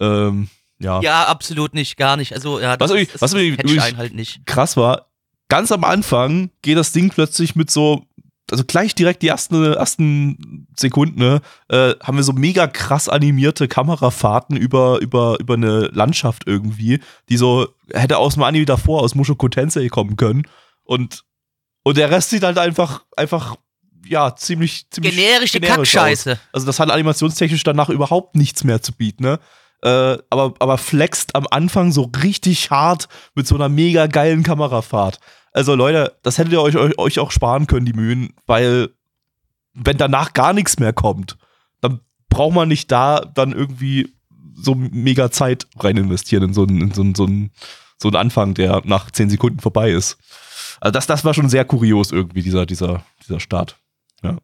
[0.00, 1.00] Ähm, ja.
[1.00, 2.34] Ja, absolut nicht, gar nicht.
[2.34, 4.44] Also, ja, Was das, was das irgendwie- catcht einen halt nicht.
[4.46, 5.06] krass war,
[5.48, 8.04] ganz am Anfang geht das Ding plötzlich mit so,
[8.50, 13.68] also gleich direkt die ersten, ersten Sekunden, ne, äh, haben wir so mega krass animierte
[13.68, 19.14] Kamerafahrten über, über, über eine Landschaft irgendwie, die so hätte aus dem Anime davor, aus
[19.14, 20.46] Mushoku Tensei kommen können.
[20.84, 21.24] Und,
[21.82, 23.56] und der Rest sieht halt einfach, einfach,
[24.06, 26.32] ja, ziemlich, ziemlich Generische generisch Kackscheiße.
[26.32, 26.38] aus.
[26.52, 29.40] Also das hat animationstechnisch danach überhaupt nichts mehr zu bieten, ne?
[29.82, 35.18] Äh, aber, aber flext am Anfang so richtig hart mit so einer mega geilen Kamerafahrt.
[35.52, 38.90] Also Leute, das hättet ihr euch, euch, euch auch sparen können, die Mühen, weil
[39.74, 41.36] wenn danach gar nichts mehr kommt,
[41.80, 44.14] dann braucht man nicht da dann irgendwie
[44.54, 47.50] so mega Zeit rein investieren in so einen, in so einen, so einen,
[47.98, 50.18] so einen Anfang, der nach zehn Sekunden vorbei ist.
[50.80, 53.76] Also das, das war schon sehr kurios irgendwie, dieser, dieser, dieser Start.
[54.22, 54.38] Ja.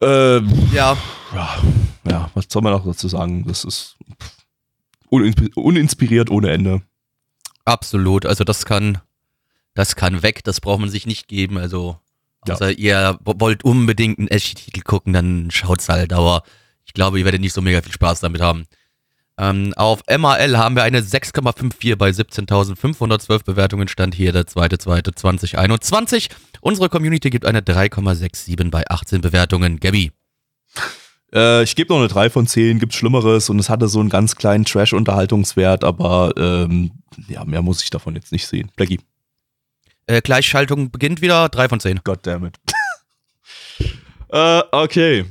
[0.00, 0.96] Ähm, Ja,
[1.34, 1.56] ja,
[2.04, 3.44] ja, was soll man noch dazu sagen?
[3.46, 3.96] Das ist
[5.10, 6.82] uninspi- uninspiriert ohne Ende.
[7.64, 8.26] absolut.
[8.26, 8.98] Also, das kann,
[9.74, 10.42] das kann weg.
[10.44, 11.58] Das braucht man sich nicht geben.
[11.58, 11.98] Also,
[12.46, 12.54] Ja.
[12.54, 16.12] außer ihr wo- wollt unbedingt einen Edgy-Titel gucken, dann schaut's halt.
[16.12, 16.42] Aber
[16.84, 18.64] ich glaube, ihr werdet nicht so mega viel Spaß damit haben.
[19.38, 23.88] Ähm, auf MAL haben wir eine 6,54 bei 17.512 Bewertungen.
[23.88, 26.28] Stand hier der 2.2.2021.
[26.60, 29.80] Unsere Community gibt eine 3,67 bei 18 Bewertungen.
[29.80, 30.12] Gabby.
[31.34, 34.10] Äh, ich gebe noch eine 3 von 10, gibt's Schlimmeres und es hatte so einen
[34.10, 36.92] ganz kleinen Trash-Unterhaltungswert, aber ähm,
[37.28, 38.70] ja, mehr muss ich davon jetzt nicht sehen.
[38.76, 39.00] Blackie,
[40.06, 41.48] Äh, Gleichschaltung beginnt wieder.
[41.48, 42.00] 3 von 10.
[42.04, 42.58] goddammit.
[44.28, 45.24] äh, okay.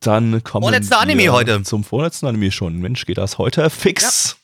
[0.00, 1.62] Dann kommen Vorletzter Anime wir heute.
[1.62, 2.80] Zum vorletzten Anime schon.
[2.80, 4.36] Mensch, geht das heute fix.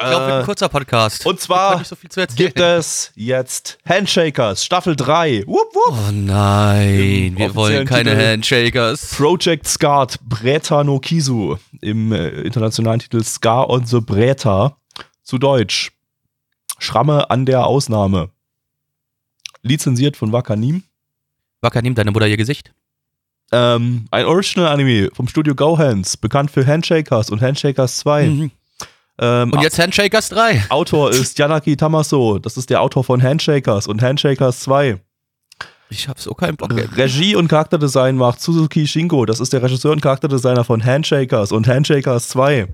[0.00, 1.26] Ich glaube, Äh, ein kurzer Podcast.
[1.26, 1.96] und zwar so
[2.36, 5.42] gibt es jetzt Handshakers, Staffel 3.
[5.46, 5.98] Wupp, wupp.
[6.08, 8.22] Oh nein, Im wir wollen keine Titel.
[8.24, 9.10] Handshakers.
[9.16, 14.76] Project Skat Breta no Kisu im äh, internationalen Titel Scar on the Breta
[15.24, 15.90] zu Deutsch.
[16.78, 18.30] Schramme an der Ausnahme.
[19.62, 20.84] Lizenziert von Wakanim.
[21.60, 22.72] Wacker, nimm deine Mutter ihr Gesicht.
[23.50, 28.26] Ähm, ein Original Anime vom Studio Gohands, bekannt für Handshakers und Handshakers 2.
[28.26, 28.50] Mhm.
[29.20, 30.66] Ähm, Und jetzt Handshakers 3.
[30.68, 32.38] Autor ist Yanaki Tamaso.
[32.38, 35.00] Das ist der Autor von Handshakers und Handshakers 2.
[35.90, 36.72] Ich habe so keinen Bock.
[36.96, 39.24] Regie und Charakterdesign macht Suzuki Shingo.
[39.24, 42.68] Das ist der Regisseur und Charakterdesigner von Handshakers und Handshakers 2.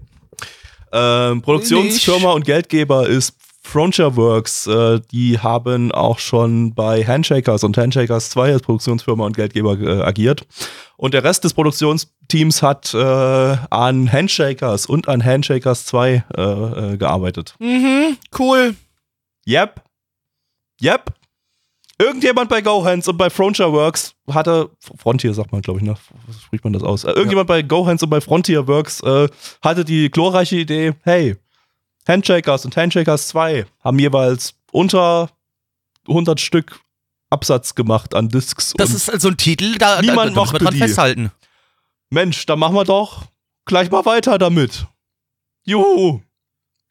[0.92, 3.34] Ähm, Produktionsfirma und Geldgeber ist
[3.64, 4.66] Frontier Works.
[4.66, 10.02] Äh, die haben auch schon bei Handshakers und Handshakers 2 als Produktionsfirma und Geldgeber äh,
[10.02, 10.46] agiert.
[10.96, 12.98] Und der Rest des Produktionsteams hat äh,
[13.70, 17.56] an Handshakers und an Handshakers 2 äh, äh, gearbeitet.
[17.58, 18.76] Mhm, cool.
[19.48, 19.82] Yep.
[20.82, 21.12] Yep.
[21.98, 25.94] Irgendjemand bei GoHands und bei Frontier Works hatte, Frontier sagt man, glaube ich, ne?
[26.44, 27.04] Spricht man das aus?
[27.04, 29.28] Äh, irgendjemand bei GoHands und bei Frontier Works äh,
[29.62, 31.36] hatte die glorreiche Idee, hey,
[32.06, 35.30] Handshakers und Handshakers 2 haben jeweils unter
[36.08, 36.80] 100 Stück
[37.30, 38.74] Absatz gemacht an Discs.
[38.76, 40.78] Das ist also ein Titel, da, Niemand da, da mochte dran die.
[40.78, 41.32] festhalten.
[42.10, 43.22] Mensch, dann machen wir doch
[43.64, 44.86] gleich mal weiter damit.
[45.64, 46.20] Juhu.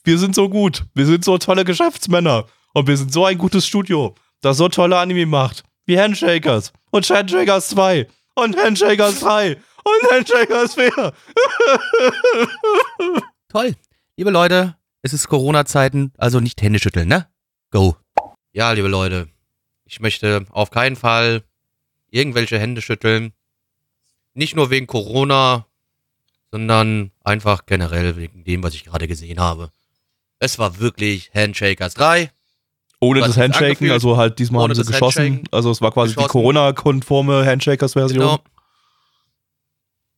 [0.03, 0.83] Wir sind so gut.
[0.93, 2.45] Wir sind so tolle Geschäftsmänner.
[2.73, 5.63] Und wir sind so ein gutes Studio, das so tolle Anime macht.
[5.85, 6.73] Wie Handshakers.
[6.91, 8.07] Und Handshakers 2.
[8.35, 9.55] Und Handshakers 3.
[9.85, 10.91] Und Handshakers 4.
[13.49, 13.75] Toll.
[14.17, 17.27] Liebe Leute, es ist Corona-Zeiten, also nicht Hände schütteln, ne?
[17.69, 17.97] Go.
[18.53, 19.27] Ja, liebe Leute,
[19.85, 21.43] ich möchte auf keinen Fall
[22.09, 23.33] irgendwelche Hände schütteln.
[24.33, 25.67] Nicht nur wegen Corona,
[26.51, 29.69] sondern einfach generell wegen dem, was ich gerade gesehen habe.
[30.39, 32.31] Es war wirklich Handshakers 3.
[32.99, 35.23] Ohne das Handshaken, also halt diesmal Ohne haben sie das geschossen.
[35.23, 35.47] Handshaken.
[35.51, 36.23] Also es war quasi die.
[36.23, 38.19] Corona-konforme Handshakers-Version.
[38.19, 38.39] Genau.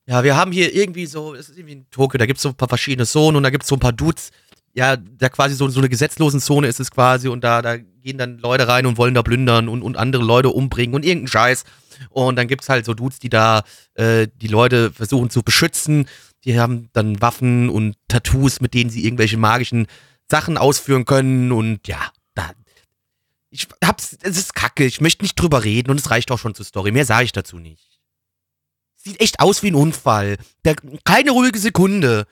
[0.07, 2.49] Ja, wir haben hier irgendwie so, es ist irgendwie in Tokio, da gibt es so
[2.49, 4.31] ein paar verschiedene Zonen und da gibt es so ein paar Dudes,
[4.75, 8.17] ja, da quasi so, so eine gesetzlosen Zone ist es quasi und da, da gehen
[8.17, 11.63] dann Leute rein und wollen da plündern und, und andere Leute umbringen und irgendeinen Scheiß.
[12.09, 13.63] Und dann gibt's halt so Dudes, die da
[13.93, 16.09] äh, die Leute versuchen zu beschützen.
[16.43, 19.87] Die haben dann Waffen und Tattoos, mit denen sie irgendwelche magischen
[20.29, 22.51] Sachen ausführen können und ja, da.
[23.49, 26.53] Ich hab's, es ist kacke, ich möchte nicht drüber reden und es reicht auch schon
[26.53, 26.91] zur Story.
[26.91, 28.01] Mehr sage ich dazu nicht.
[28.97, 30.37] Sieht echt aus wie ein Unfall.
[30.65, 32.27] Der, keine ruhige Sekunde.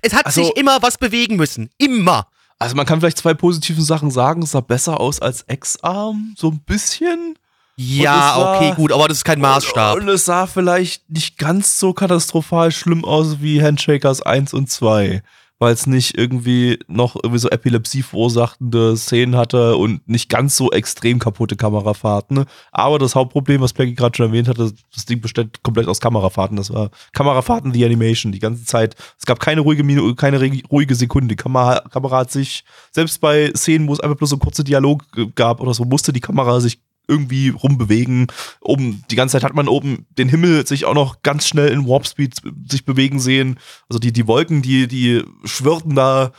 [0.00, 1.70] Es hat Also- sich immer was bewegen müssen.
[1.78, 2.26] Immer.
[2.58, 4.42] Also man kann vielleicht zwei positiven Sachen sagen.
[4.42, 7.36] Es sah besser aus als X-Arm, so ein bisschen.
[7.76, 9.96] Ja, war- okay, gut, aber das ist kein Maßstab.
[9.96, 15.22] Und es sah vielleicht nicht ganz so katastrophal schlimm aus wie Handshakers 1 und 2.
[15.62, 20.72] Weil es nicht irgendwie noch irgendwie so Epilepsie verursachende Szenen hatte und nicht ganz so
[20.72, 22.46] extrem kaputte Kamerafahrten.
[22.72, 26.56] Aber das Hauptproblem, was Peggy gerade schon erwähnt hatte, das Ding besteht komplett aus Kamerafahrten.
[26.56, 28.96] Das war Kamerafahrten, die Animation, die ganze Zeit.
[29.16, 31.28] Es gab keine ruhige Minute, keine ruhige Sekunde.
[31.28, 35.04] Die Kamera, Kamera hat sich, selbst bei Szenen, wo es einfach bloß so kurze Dialog
[35.36, 38.28] gab oder so, musste die Kamera sich irgendwie rumbewegen.
[38.60, 41.86] Oben, die ganze Zeit hat man oben den Himmel sich auch noch ganz schnell in
[41.86, 42.36] Warp Speed
[42.68, 43.58] sich bewegen sehen.
[43.88, 46.32] Also die, die Wolken, die, die schwirrten da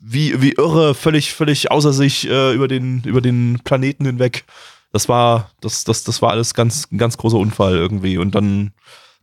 [0.00, 4.44] wie, wie irre, völlig, völlig außer sich äh, über, den, über den Planeten hinweg.
[4.92, 8.18] Das war, das, das, das war alles ganz, ein ganz großer Unfall irgendwie.
[8.18, 8.72] Und dann,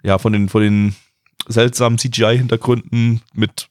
[0.03, 0.95] ja, von den, von den
[1.47, 3.68] seltsamen CGI-Hintergründen mit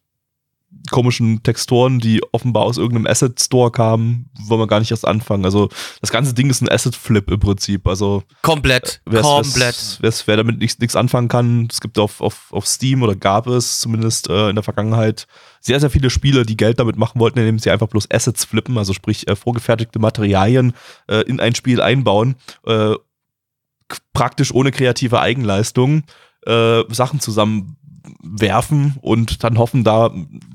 [0.90, 5.44] komischen Texturen, die offenbar aus irgendeinem Asset Store kamen, wollen wir gar nicht erst anfangen.
[5.44, 5.68] Also
[6.00, 7.86] das ganze Ding ist ein Asset Flip im Prinzip.
[7.86, 9.00] Also Komplett.
[9.06, 9.98] wer's- komplett.
[10.00, 13.80] wer's- wer damit nichts anfangen kann, es gibt auf, auf, auf Steam oder gab es
[13.80, 15.26] zumindest äh, in der Vergangenheit
[15.60, 18.78] sehr, sehr viele Spiele, die Geld damit machen wollten, indem sie einfach bloß Assets flippen,
[18.78, 20.72] also sprich äh, vorgefertigte Materialien
[21.08, 22.36] äh, in ein Spiel einbauen,
[22.66, 22.94] äh,
[24.12, 26.02] praktisch ohne kreative Eigenleistung
[26.46, 27.20] äh, Sachen
[28.02, 30.10] zusammenwerfen und dann hoffen, da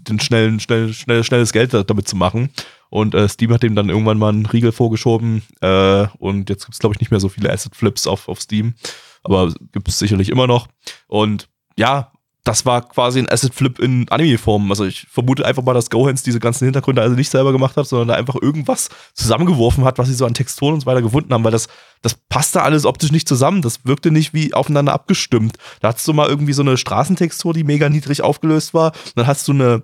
[0.07, 2.49] den schnellen, schnell, schnell, schnelles Geld da- damit zu machen.
[2.89, 6.73] Und äh, Steam hat dem dann irgendwann mal einen Riegel vorgeschoben äh, und jetzt gibt
[6.75, 8.75] es, glaube ich, nicht mehr so viele Asset Flips auf, auf Steam,
[9.23, 10.67] aber gibt es sicherlich immer noch.
[11.07, 12.11] Und ja,
[12.43, 14.69] das war quasi ein Asset Flip in Anime-Form.
[14.69, 17.87] Also ich vermute einfach mal, dass Gohans diese ganzen Hintergründe also nicht selber gemacht hat,
[17.87, 21.33] sondern da einfach irgendwas zusammengeworfen hat, was sie so an Texturen und so weiter gefunden
[21.33, 21.69] haben, weil das,
[22.01, 23.61] das passte alles optisch nicht zusammen.
[23.61, 25.57] Das wirkte nicht wie aufeinander abgestimmt.
[25.79, 28.91] Da hattest du mal irgendwie so eine Straßentextur, die mega niedrig aufgelöst war.
[29.15, 29.83] Dann hast du eine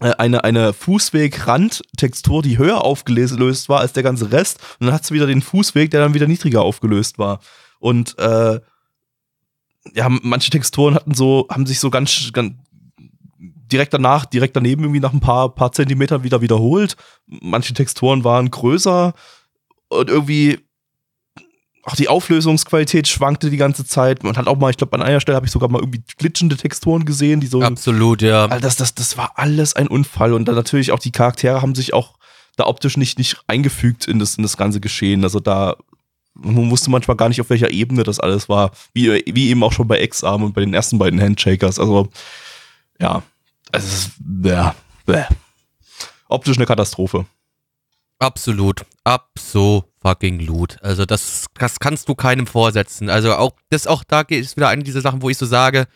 [0.00, 4.60] äh, eine, eine Fußwegrandtextur, die höher aufgelöst war als der ganze Rest.
[4.78, 7.40] Und dann hast du wieder den Fußweg, der dann wieder niedriger aufgelöst war.
[7.80, 8.60] Und äh,
[9.94, 12.54] ja, manche Texturen hatten so, haben sich so ganz, ganz
[13.38, 16.96] direkt danach, direkt daneben irgendwie nach ein paar, paar Zentimetern wieder wiederholt.
[17.26, 19.14] Manche Texturen waren größer
[19.88, 20.60] und irgendwie
[21.84, 24.22] auch die Auflösungsqualität schwankte die ganze Zeit.
[24.22, 26.56] Man hat auch mal, ich glaube, an einer Stelle habe ich sogar mal irgendwie glitschende
[26.56, 28.46] Texturen gesehen, die so Absolut, ja.
[28.46, 31.74] also das, das, das war alles ein Unfall und dann natürlich auch die Charaktere haben
[31.74, 32.18] sich auch
[32.56, 35.24] da optisch nicht, nicht eingefügt in das, in das ganze Geschehen.
[35.24, 35.76] Also da
[36.34, 38.72] man wusste manchmal gar nicht, auf welcher Ebene das alles war.
[38.92, 41.78] Wie, wie eben auch schon bei X-Arm und bei den ersten beiden Handshakers.
[41.78, 42.08] Also,
[43.00, 43.22] ja,
[43.70, 44.10] also es ist,
[44.44, 44.74] ja,
[45.06, 45.24] bäh.
[46.28, 47.26] optisch eine Katastrophe.
[48.18, 48.84] Absolut.
[49.04, 50.82] Absolut.
[50.82, 53.10] Also das, das kannst du keinem vorsetzen.
[53.10, 55.86] Also auch, das auch da ist wieder eine dieser Sachen, wo ich so sage,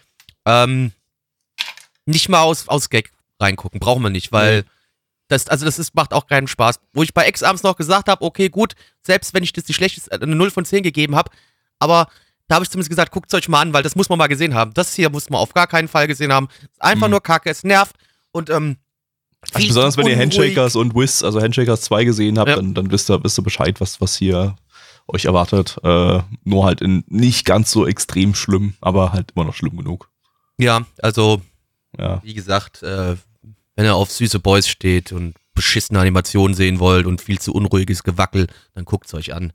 [0.45, 0.93] ähm,
[2.05, 4.69] nicht mal aus, aus Gag reingucken, brauchen wir nicht, weil Nee.
[5.29, 6.81] Das, also das ist, macht auch keinen Spaß.
[6.93, 10.11] Wo ich bei Ex-Abends noch gesagt habe, okay, gut, selbst wenn ich das die schlechteste,
[10.13, 11.31] äh, eine 0 von 10 gegeben habe,
[11.79, 12.09] aber
[12.49, 14.29] da habe ich zumindest gesagt, guckt es euch mal an, weil das muss man mal
[14.29, 14.73] gesehen haben.
[14.75, 16.49] Das hier muss man auf gar keinen Fall gesehen haben.
[16.63, 17.13] Ist einfach Mhm.
[17.13, 17.97] nur Kacke, es nervt
[18.31, 18.77] und ähm,
[19.53, 20.17] Also besonders wenn ihr.
[20.17, 22.57] Handshakers und Wiz, also Handshakers 2 gesehen habt, Ja.
[22.57, 24.55] dann, dann wisst ihr, wisst ihr Bescheid, was, was hier
[25.09, 25.77] euch erwartet.
[25.85, 30.09] Äh, nur halt in nicht ganz so extrem schlimm, aber halt immer noch schlimm genug.
[30.59, 31.43] Ja, also
[31.99, 32.21] Ja.
[32.25, 33.17] wie gesagt, äh,
[33.77, 38.03] wenn ihr auf süße Boys steht und beschissene Animationen sehen wollt und viel zu unruhiges
[38.03, 39.53] Gewackel, dann guckt's euch an.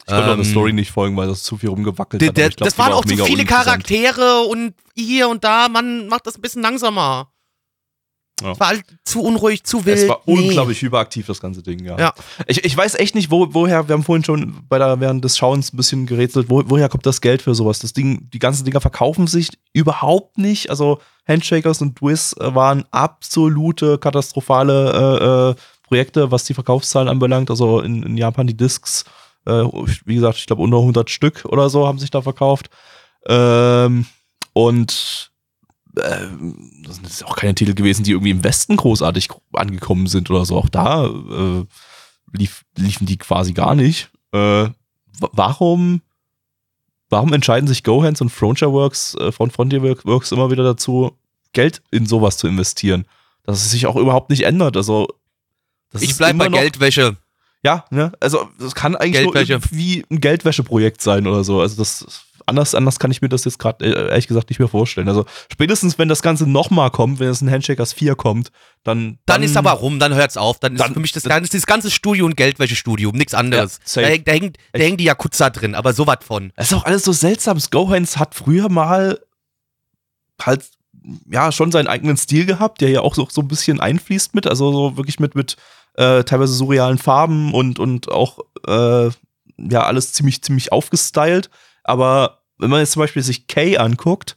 [0.00, 2.34] Ich konnte auch der Ähm, Story nicht folgen, weil das zu viel rumgewackelt hat.
[2.34, 3.44] glaub, das waren war auch zu viele.
[3.44, 7.31] Charaktere und hier und da, man macht das ein bisschen langsamer.
[8.42, 8.52] Ja.
[8.52, 9.98] Es war halt zu unruhig, zu wild.
[9.98, 10.46] Es war Nee.
[10.48, 11.98] unglaublich hyperaktiv, das ganze Ding, ja.
[11.98, 12.14] Ja.
[12.46, 15.36] Ich, ich weiß echt nicht, wo, woher, wir haben vorhin schon bei der, während des
[15.36, 17.78] Schauens ein bisschen gerätselt, wo, woher kommt das Geld für sowas?
[17.78, 20.70] Das Ding, die ganzen Dinger verkaufen sich überhaupt nicht.
[20.70, 25.54] Also Handshakers und Wiz äh, waren absolute katastrophale äh, äh,
[25.86, 27.50] Projekte, was die Verkaufszahlen anbelangt.
[27.50, 29.04] Also in, in Japan die Discs,
[29.46, 29.62] äh,
[30.04, 32.70] wie gesagt, ich glaube unter 100 Stück oder so haben sich da verkauft.
[33.28, 34.06] Ähm,
[34.54, 35.31] und
[35.94, 40.56] das sind auch keine Titel gewesen, die irgendwie im Westen großartig angekommen sind oder so.
[40.56, 41.64] Auch da äh,
[42.32, 44.10] lief, liefen die quasi gar nicht.
[44.32, 44.72] Äh, wa-
[45.32, 46.00] warum,
[47.10, 51.16] warum entscheiden sich Gohans und Frontier Works, äh, von Frontier Works immer wieder dazu,
[51.52, 53.04] Geld in sowas zu investieren?
[53.44, 54.76] Dass es sich auch überhaupt nicht ändert.
[54.76, 55.08] Also,
[55.90, 57.16] das Ich ist bleib immer bei noch- Geldwäsche.
[57.64, 58.12] Ja, ne?
[58.18, 61.60] Also, das kann eigentlich nur irgendwie ein Geldwäscheprojekt sein oder so.
[61.60, 64.68] Also, das anders, anders kann ich mir das jetzt gerade äh, ehrlich gesagt nicht mehr
[64.68, 65.08] vorstellen.
[65.08, 68.50] Also, spätestens, wenn das Ganze nochmal kommt, wenn es ein Handshakers 4 kommt,
[68.84, 69.18] dann.
[69.26, 70.58] Dann, ist aber rum, dann hört's auf.
[70.58, 73.80] Dann, Dann- ist für mich das, dann ist dieses ganze Studio ein Geldwäschestudium, nichts anderes.
[73.94, 76.52] Ja, da, hängt- da, hängt, da hängen die Yakuza drin, aber sowas von.
[76.56, 77.58] Es ist auch alles so seltsam.
[77.70, 79.18] Gohans hat früher mal
[80.40, 80.64] halt
[81.30, 84.46] ja schon seinen eigenen Stil gehabt, der ja auch so, so ein bisschen einfließt mit,
[84.46, 85.56] also so wirklich mit mit
[85.94, 89.10] äh, teilweise surrealen Farben und und auch äh,
[89.58, 91.50] ja alles ziemlich ziemlich aufgestylt.
[91.84, 94.36] Aber wenn man jetzt zum Beispiel sich Kay anguckt,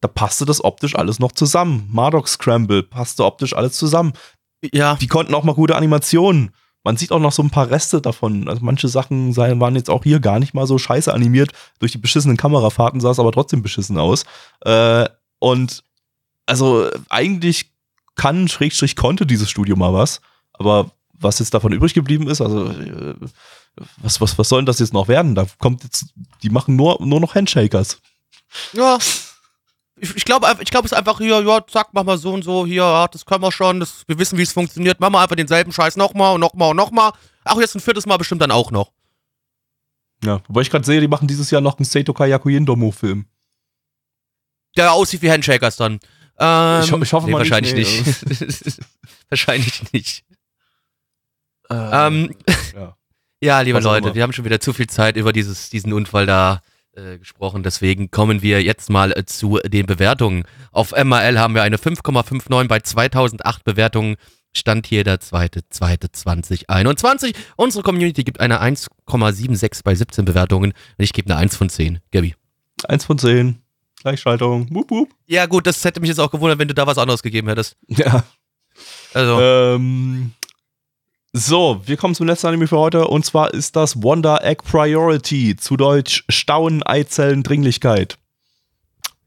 [0.00, 1.88] da passte das optisch alles noch zusammen.
[1.90, 4.12] Mardok Scramble passte optisch alles zusammen.
[4.72, 4.96] Ja.
[4.96, 6.52] Die konnten auch mal gute Animationen.
[6.84, 8.48] Man sieht auch noch so ein paar Reste davon.
[8.48, 11.50] Also manche Sachen waren jetzt auch hier gar nicht mal so scheiße animiert.
[11.80, 14.24] Durch die beschissenen Kamerafahrten sah es aber trotzdem beschissen aus.
[14.60, 15.08] Äh,
[15.40, 15.82] und
[16.46, 17.72] also eigentlich
[18.14, 20.20] kann, Schrägstrich konnte dieses Studio mal was.
[20.52, 23.14] Aber was jetzt davon übrig geblieben ist, also äh,
[23.98, 25.34] was, was, was soll denn das jetzt noch werden?
[25.34, 26.06] Da kommt jetzt,
[26.42, 28.00] die machen nur, nur noch Handshakers.
[28.72, 28.98] Ja.
[29.98, 32.42] Ich, ich glaube, ich glaube, es ist einfach hier, ja, zack, mach mal so und
[32.42, 35.20] so, hier, ja, das können wir schon, das, wir wissen, wie es funktioniert, machen wir
[35.20, 37.12] einfach denselben Scheiß nochmal und nochmal und nochmal.
[37.44, 38.92] Ach, jetzt ein viertes Mal bestimmt dann auch noch.
[40.24, 43.26] Ja, wobei ich gerade sehe, die machen dieses Jahr noch einen Seito Kayaku Indomo-Film.
[44.76, 45.98] Der aussieht wie Handshakers dann.
[46.38, 48.78] Ähm, Ich ho- ich hoffe nee, mal nicht, wahrscheinlich nee, nicht.
[49.30, 50.24] wahrscheinlich nicht.
[51.70, 52.34] Äh, Ähm,
[52.74, 52.96] ja.
[53.40, 56.26] ja, liebe Was Leute, wir haben schon wieder zu viel Zeit über dieses, diesen Unfall
[56.26, 56.60] da
[56.92, 57.62] äh, gesprochen.
[57.62, 60.44] Deswegen kommen wir jetzt mal äh, zu den Bewertungen.
[60.72, 64.16] Auf MRL haben wir eine 5,59 bei 2008 Bewertungen.
[64.54, 67.34] Stand hier der 2.2.2021.
[67.56, 70.72] Unsere Community gibt eine 1,76 bei 17 Bewertungen.
[70.72, 72.00] Und ich gebe eine 1 von 10.
[72.10, 72.34] Gabi.
[72.88, 73.58] Eins von zehn.
[74.02, 74.68] Gleichschaltung.
[74.74, 75.10] Wup, wup.
[75.26, 77.76] Ja, gut, das hätte mich jetzt auch gewundert, wenn du da was anderes gegeben hättest.
[77.88, 78.24] Ja.
[79.14, 80.32] Also, Ähm,
[81.38, 85.54] so, wir kommen zum letzten Anime für heute und zwar ist das Wonder Egg Priority,
[85.54, 88.16] zu Deutsch Staunen, Eizellen, Dringlichkeit.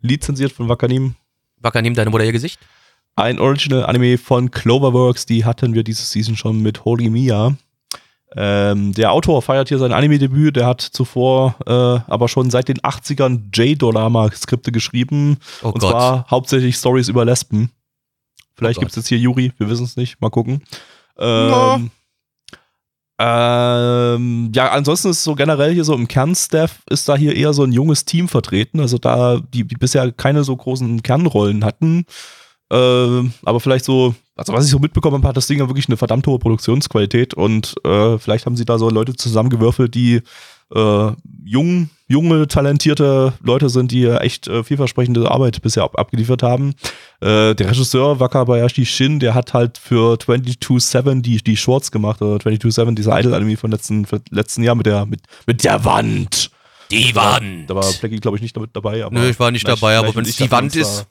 [0.01, 1.13] Lizenziert von Wakanim.
[1.57, 2.59] Wacker, nimm deine Mutter ihr Gesicht.
[3.15, 7.55] Ein Original Anime von Cloverworks, die hatten wir diese Season schon mit Holy Mia.
[8.35, 11.71] Ähm, der Autor feiert hier sein Anime-Debüt, der hat zuvor äh,
[12.11, 15.37] aber schon seit den 80ern J-Dollar-Skripte geschrieben.
[15.61, 15.91] Oh und Gott.
[15.91, 17.69] zwar hauptsächlich Stories über Lesben.
[18.55, 20.63] Vielleicht Oh gibt es jetzt hier Yuri, wir wissen es nicht, mal gucken.
[21.19, 21.91] Ähm,
[23.21, 27.63] ähm, ja, ansonsten ist so generell hier so im Kernstaff ist da hier eher so
[27.63, 32.05] ein junges Team vertreten, also da die, die bisher keine so großen Kernrollen hatten.
[32.71, 35.89] Ähm, aber vielleicht so, also was ich so mitbekommen habe, hat das Ding ja wirklich
[35.89, 40.21] eine verdammt hohe Produktionsqualität und äh, vielleicht haben sie da so Leute zusammengewürfelt, die
[40.73, 41.11] äh,
[41.43, 46.73] jung, junge, talentierte Leute sind, die echt äh, vielversprechende Arbeit bisher ab abgeliefert haben.
[47.21, 52.43] Äh, der Regisseur Wakabayashi Shin, der hat halt für 22-7 die, die Shorts gemacht, oder
[52.43, 56.51] 22-7, dieser Idol-Anime von letzten, letzten Jahr mit der, mit, mit der Wand.
[56.91, 57.69] Die Wand.
[57.69, 59.05] Da war Blackie, glaube ich, nicht damit dabei.
[59.05, 61.05] Aber Nö, ich war nicht dabei, aber wenn es ich die Wand ist.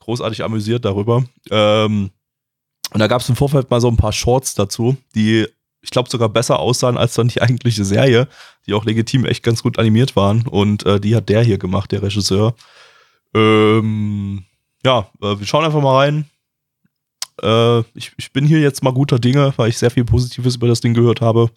[0.00, 1.24] Großartig amüsiert darüber.
[1.50, 2.10] Ähm,
[2.92, 5.46] und da gab es im Vorfeld mal so ein paar Shorts dazu, die
[5.86, 8.28] ich glaube, sogar besser aussahen als dann die eigentliche Serie,
[8.66, 10.46] die auch legitim echt ganz gut animiert waren.
[10.46, 12.54] Und äh, die hat der hier gemacht, der Regisseur.
[13.34, 14.44] Ähm,
[14.84, 16.26] ja, äh, wir schauen einfach mal rein.
[17.40, 20.66] Äh, ich, ich bin hier jetzt mal guter Dinge, weil ich sehr viel Positives über
[20.66, 21.50] das Ding gehört habe.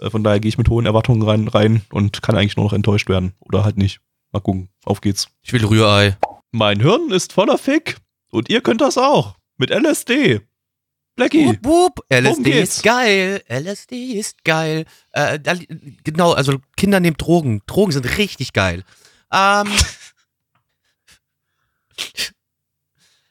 [0.00, 2.72] Äh, von daher gehe ich mit hohen Erwartungen rein, rein und kann eigentlich nur noch
[2.72, 3.34] enttäuscht werden.
[3.40, 4.00] Oder halt nicht.
[4.32, 4.70] Mal gucken.
[4.86, 5.28] Auf geht's.
[5.42, 6.16] Ich will Rührei.
[6.52, 7.98] Mein Hirn ist voller Fick.
[8.30, 9.34] Und ihr könnt das auch.
[9.58, 10.40] Mit LSD.
[11.16, 11.58] Blackie.
[11.62, 12.00] Wupp.
[12.08, 12.76] Worum LSD geht's?
[12.76, 13.42] ist geil.
[13.48, 14.84] LSD ist geil.
[15.12, 15.54] Äh, da,
[16.02, 17.62] genau, also Kinder nehmen Drogen.
[17.66, 18.84] Drogen sind richtig geil.
[19.32, 19.68] Ähm,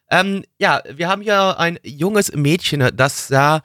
[0.10, 3.62] ähm, ja, wir haben hier ein junges Mädchen, das da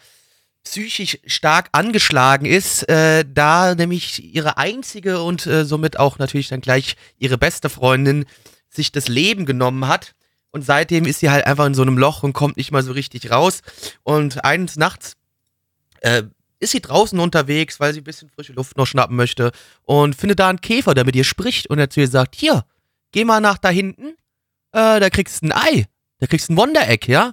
[0.64, 6.60] psychisch stark angeschlagen ist, äh, da nämlich ihre einzige und äh, somit auch natürlich dann
[6.60, 8.26] gleich ihre beste Freundin
[8.68, 10.14] sich das Leben genommen hat.
[10.50, 12.92] Und seitdem ist sie halt einfach in so einem Loch und kommt nicht mal so
[12.92, 13.60] richtig raus.
[14.02, 15.14] Und eines Nachts
[16.00, 16.22] äh,
[16.60, 19.52] ist sie draußen unterwegs, weil sie ein bisschen frische Luft noch schnappen möchte
[19.84, 22.64] und findet da einen Käfer, der mit ihr spricht und er zu ihr sagt, hier,
[23.12, 24.14] geh mal nach da hinten,
[24.72, 25.86] äh, da kriegst du ein Ei,
[26.18, 27.32] da kriegst du ein Wonderegg, ja?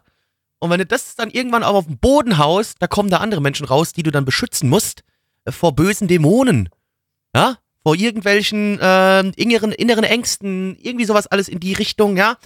[0.60, 3.42] Und wenn du das dann irgendwann auch auf den Boden haust, da kommen da andere
[3.42, 5.04] Menschen raus, die du dann beschützen musst
[5.46, 6.70] äh, vor bösen Dämonen,
[7.36, 7.58] ja?
[7.84, 12.38] Vor irgendwelchen äh, inneren, inneren Ängsten, irgendwie sowas alles in die Richtung, ja?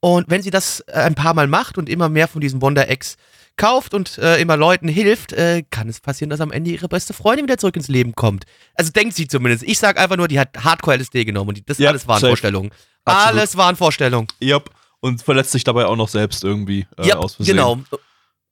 [0.00, 3.16] Und wenn sie das äh, ein paar Mal macht und immer mehr von diesen Wonder-Eggs
[3.56, 7.12] kauft und äh, immer Leuten hilft, äh, kann es passieren, dass am Ende ihre beste
[7.12, 8.44] Freundin wieder zurück ins Leben kommt.
[8.74, 9.64] Also denkt sie zumindest.
[9.64, 12.30] Ich sag einfach nur, die hat Hardcore-LSD genommen und die, das Ja, alles waren safe.
[12.30, 12.70] Vorstellungen.
[13.04, 13.26] Absolut.
[13.26, 14.28] Alles waren Vorstellungen.
[14.40, 14.70] Yep.
[15.00, 17.56] Und verletzt sich dabei auch noch selbst irgendwie äh, ja, aus Versehen.
[17.56, 17.78] genau.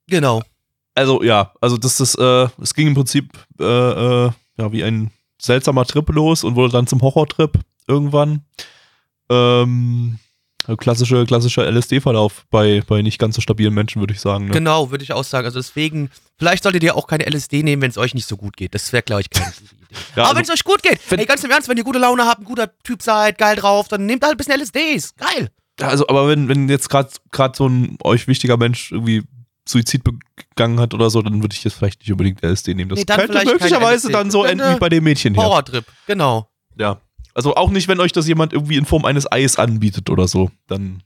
[0.07, 0.41] Genau.
[0.95, 3.63] Also ja, also das ist, äh, es ging im Prinzip äh,
[4.25, 8.43] ja wie ein seltsamer Trip los und wurde dann zum Horrortrip irgendwann.
[9.29, 10.19] Ähm,
[10.75, 14.45] klassische, klassischer LSD-Verlauf bei, bei nicht ganz so stabilen Menschen, würde ich sagen.
[14.47, 14.51] Ne?
[14.51, 15.45] Genau, würde ich auch sagen.
[15.45, 18.57] Also deswegen, vielleicht solltet ihr auch keine LSD nehmen, wenn es euch nicht so gut
[18.57, 18.73] geht.
[18.75, 19.75] Das wäre, glaube ich, keine gute Idee.
[20.15, 21.83] Ja, Aber also- wenn es euch gut geht, Wenn- ey, ganz im Ernst, wenn ihr
[21.85, 25.15] gute Laune habt, ein guter Typ seid, geil drauf, dann nehmt halt ein bisschen LSDs.
[25.15, 25.49] Geil.
[25.79, 27.11] Also, aber wenn, wenn jetzt gerade
[27.55, 29.23] so ein euch wichtiger Mensch irgendwie
[29.69, 32.89] Suizid begangen hat oder so, dann würde ich jetzt vielleicht nicht unbedingt LSD nehmen.
[32.89, 35.43] Das Nee, könnte möglicherweise dann so enden wie bei dem Mädchen hier.
[35.43, 36.49] Horrortrip, genau.
[36.77, 36.99] Ja.
[37.37, 40.49] Also auch nicht, wenn euch das jemand irgendwie in Form eines Eis anbietet oder so.
[40.65, 41.03] Dann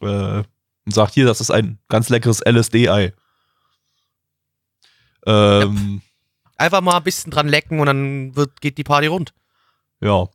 [0.00, 0.42] äh,
[0.86, 3.12] und sagt, hier, das ist ein ganz leckeres LSD-Ei.
[5.26, 6.00] Ähm,
[6.56, 9.34] Einfach mal ein bisschen dran lecken und dann wird, geht die Party rund.
[10.00, 10.26] ja.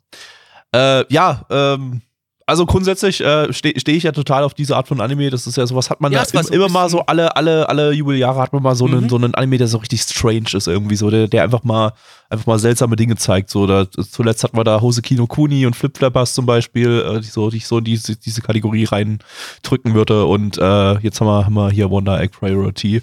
[0.73, 2.03] Äh, ja, ähm,
[2.51, 5.29] also grundsätzlich äh, stehe steh ich ja total auf diese Art von Anime.
[5.29, 7.69] Das ist ja sowas, hat man Ja, ja, im, so immer mal so alle, alle,
[7.69, 9.09] alle Jubeljahre hat man mal so einen, Mhm.
[9.09, 11.93] so einen Anime, der so richtig strange ist irgendwie so, der, der einfach mal,
[12.29, 13.49] einfach mal seltsame Dinge zeigt.
[13.49, 17.21] So, da, zuletzt hatten wir da Hose Kino Kuni und Flip Flappers zum Beispiel, äh,
[17.21, 20.25] die so, die ich so in diese, diese Kategorie reindrücken würde.
[20.25, 23.01] Und äh, jetzt haben wir, haben wir hier Wonder Egg Priority.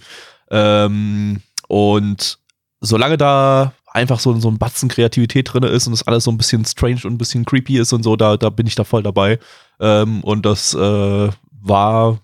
[0.51, 2.39] Ähm, und
[2.81, 6.39] solange da einfach so, so ein Batzen Kreativität drin ist und das alles so ein
[6.39, 9.03] bisschen strange und ein bisschen creepy ist und so, da, da bin ich da voll
[9.03, 9.39] dabei.
[9.81, 11.29] Ähm, und das äh,
[11.61, 12.19] war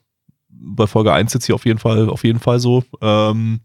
[0.49, 2.85] bei Folge 1 jetzt hier auf jeden Fall, auf jeden Fall so.
[3.01, 3.61] Ähm,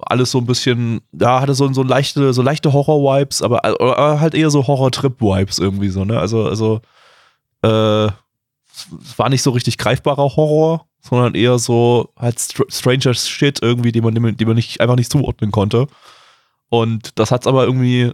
[0.00, 4.34] alles so ein bisschen, ja, hatte so, so leichte, so leichte Horror-Vibes, aber äh, halt
[4.34, 6.18] eher so Horror-Trip-Vibes irgendwie so, ne?
[6.18, 6.80] Also, also,
[7.62, 8.10] äh,
[9.16, 14.02] war nicht so richtig greifbarer Horror, sondern eher so halt str stranger Shit irgendwie, den
[14.02, 15.86] man den man nicht, einfach nicht zuordnen konnte.
[16.80, 18.12] Und das hat's aber irgendwie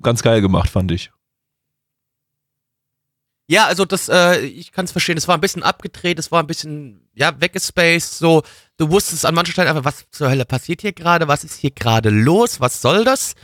[0.00, 1.10] ganz geil gemacht, fand ich.
[3.48, 6.42] Ja, also das, äh, ich kann es verstehen, es war ein bisschen abgedreht, es war
[6.42, 8.42] ein bisschen, ja, weggespaced, so,
[8.78, 11.72] du wusstest an manchen Stellen einfach, was zur Hölle passiert hier gerade, was ist hier
[11.72, 13.34] gerade los, was soll das?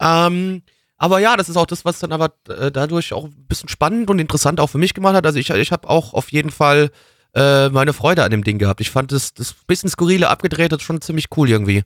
[0.00, 0.62] Ähm,
[0.96, 4.10] aber ja, das ist auch das, was dann aber äh, dadurch auch ein bisschen spannend
[4.10, 5.26] und interessant auch für mich gemacht hat.
[5.26, 6.90] Also ich, ich habe auch auf jeden Fall
[7.34, 8.80] äh, meine Freude an dem Ding gehabt.
[8.80, 11.82] Ich fand das, das bisschen skurrile abgedreht schon ziemlich cool irgendwie.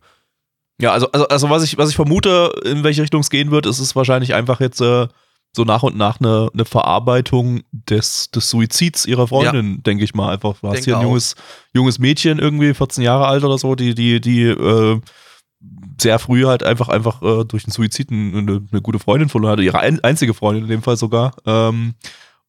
[0.80, 3.66] Ja, also, also, also was, ich, was ich vermute, in welche Richtung es gehen wird,
[3.66, 5.08] ist es wahrscheinlich einfach jetzt äh,
[5.54, 10.32] so nach und nach eine, eine Verarbeitung des, des Suizids ihrer Freundin, denke ich mal.
[10.32, 11.34] Einfach, du hast hier ein junges,
[11.72, 15.00] junges Mädchen, irgendwie 14 Jahre alt oder so, die, die, die äh,
[16.00, 19.62] sehr früh halt einfach, einfach äh, durch den Suizid eine, eine gute Freundin verloren hatte,
[19.62, 21.34] ihre ein, einzige Freundin in dem Fall sogar.
[21.44, 21.94] Ähm,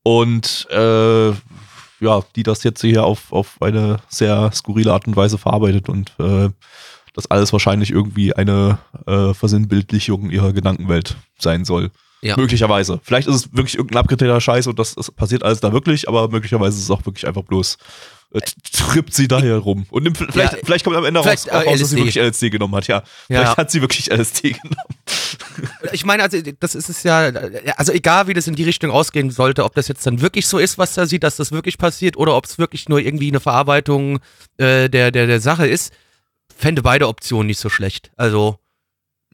[0.04, 1.30] und äh,
[2.02, 6.14] ja, die das jetzt hier auf, auf eine sehr skurrile Art und Weise verarbeitet und
[6.20, 6.50] äh,
[7.14, 11.92] das alles wahrscheinlich irgendwie eine äh, Versinnbildlichung ihrer Gedankenwelt sein soll.
[12.22, 12.36] Ja.
[12.36, 13.00] Möglicherweise.
[13.04, 16.28] Vielleicht ist es wirklich irgendein abgedrehter Scheiß und das, das passiert alles da wirklich, aber
[16.28, 17.78] möglicherweise ist es auch wirklich einfach bloß
[18.32, 18.42] äh,
[18.74, 19.86] trippt sie daher rum.
[19.90, 22.16] Und nimmt, vielleicht, Ja, vielleicht kommt am Ende raus, auch äh, raus, dass sie wirklich
[22.20, 22.88] LSD genommen hat.
[22.88, 22.98] Ja,
[23.30, 23.40] Ja.
[23.42, 24.76] vielleicht hat sie wirklich LSD genommen.
[25.94, 27.32] Ich meine, also das ist es ja,
[27.78, 30.60] also egal wie das in die Richtung ausgehen sollte, ob das jetzt dann wirklich so
[30.60, 33.40] ist, was da sieht, dass das wirklich passiert, oder ob es wirklich nur irgendwie eine
[33.40, 34.20] Verarbeitung
[34.58, 35.92] äh, der, der, der Sache ist,
[36.60, 38.12] fände beide Optionen nicht so schlecht.
[38.18, 38.60] Also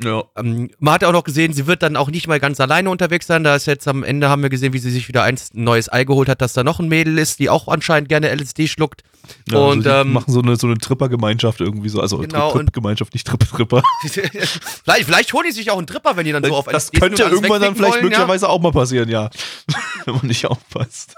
[0.02, 0.24] Ja.
[0.36, 2.90] Ähm, man hat ja auch noch gesehen, sie wird dann auch nicht mal ganz alleine
[2.90, 3.44] unterwegs sein.
[3.46, 6.04] Da ist jetzt am Ende haben wir gesehen, wie sie sich wieder ein neues Ei
[6.04, 9.04] geholt hat, dass da noch ein Mädel ist, die auch anscheinend gerne LSD schluckt.
[9.50, 12.00] Ja, und also die ähm, machen so eine, so eine Tripper-Gemeinschaft irgendwie so.
[12.02, 13.82] Also Genau, Trip- Trip-Gemeinschaft, nicht Tripper-Tripper.
[14.04, 16.98] vielleicht, vielleicht holen die sich auch einen Tripper, wenn die dann so auf Das LSD
[16.98, 19.30] sind könnte alles irgendwann dann vielleicht wollen, möglicherweise auch mal passieren, ja.
[20.06, 21.16] Wenn man nicht aufpasst.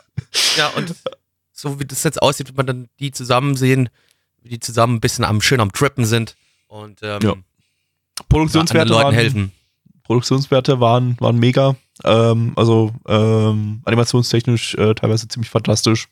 [0.55, 0.63] Ja.
[0.65, 0.93] ja, und
[1.51, 3.89] so wie das jetzt aussieht, wird man dann die zusammen sehen,
[4.47, 6.35] die zusammen ein bisschen am schön am Trippen sind
[6.67, 7.33] und ähm, Ja.
[8.29, 9.51] Produktionswerte Leuten waren, helfen.
[10.03, 11.75] Produktionswerte waren, waren mega.
[12.03, 16.07] Ähm, also ähm, animationstechnisch äh, teilweise ziemlich fantastisch.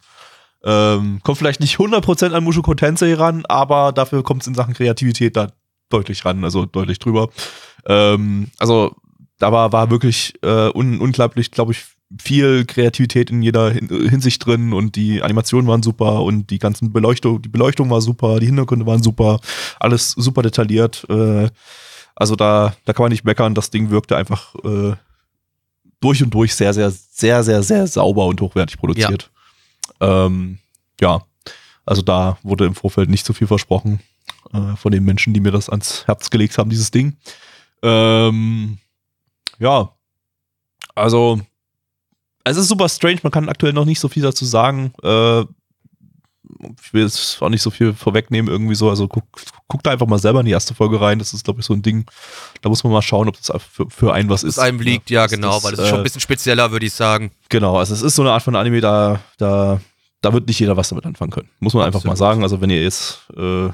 [0.64, 4.74] Ähm, kommt vielleicht nicht 100% an Mushoku Tensei ran, aber dafür kommt es in Sachen
[4.74, 5.52] Kreativität da
[5.90, 7.30] deutlich ran, also deutlich drüber.
[7.86, 8.96] Ähm, also
[9.38, 11.86] da war, war wirklich äh, un unglaublich, glaube ich,
[12.22, 16.94] viel Kreativität in jeder Hin Hinsicht drin und die Animationen waren super und die ganzen
[16.94, 19.40] Beleuchtung, die Beleuchtung war super, die Hintergründe waren super,
[19.80, 21.06] alles super detailliert.
[21.10, 21.50] Äh,
[22.16, 24.94] also da, da kann man nicht meckern, das Ding wirkte einfach äh,
[26.00, 29.32] durch und durch sehr, sehr, sehr, sehr, sehr sauber und hochwertig produziert.
[30.00, 30.60] Ja, ähm,
[31.02, 31.26] ja.
[31.86, 34.00] also da wurde im Vorfeld nicht so viel versprochen
[34.54, 37.18] äh, von den Menschen, die mir das ans Herz gelegt haben, dieses Ding.
[37.82, 38.78] Ähm,
[39.60, 39.90] ja,
[40.94, 41.42] also
[42.46, 44.94] es ist super strange, man kann aktuell noch nicht so viel dazu sagen.
[45.04, 45.42] Äh,
[46.82, 48.90] ich will jetzt auch nicht so viel vorwegnehmen, irgendwie so.
[48.90, 49.24] Also guck,
[49.68, 51.20] guck da einfach mal selber in die erste Folge rein.
[51.20, 52.06] Das ist, glaube ich, so ein Ding.
[52.62, 54.60] Da muss man mal schauen, ob das für, für einen was ist.
[54.60, 56.86] Einem liegt, ja, Das- genau, das, weil das ist schon äh, ein bisschen spezieller, würde
[56.86, 57.32] ich sagen.
[57.50, 59.82] Genau, also es ist so eine Art von Anime, da, da,
[60.22, 61.50] da wird nicht jeder was damit anfangen können.
[61.60, 62.30] Muss man einfach mal Absolut.
[62.30, 62.44] sagen.
[62.44, 63.68] Also wenn ihr jetzt, äh,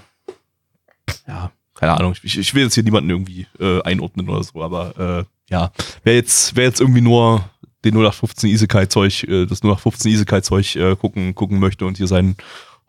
[1.28, 4.98] ja, keine Ahnung, ich, ich will jetzt hier niemanden irgendwie äh, einordnen oder so, aber
[5.20, 5.72] äh, ja,
[6.04, 7.44] wer jetzt, wer jetzt irgendwie nur
[7.84, 12.36] den 0815 Isekai-Zeug, äh, das 0815 Isekai-Zeug äh, gucken, gucken möchte und hier seinen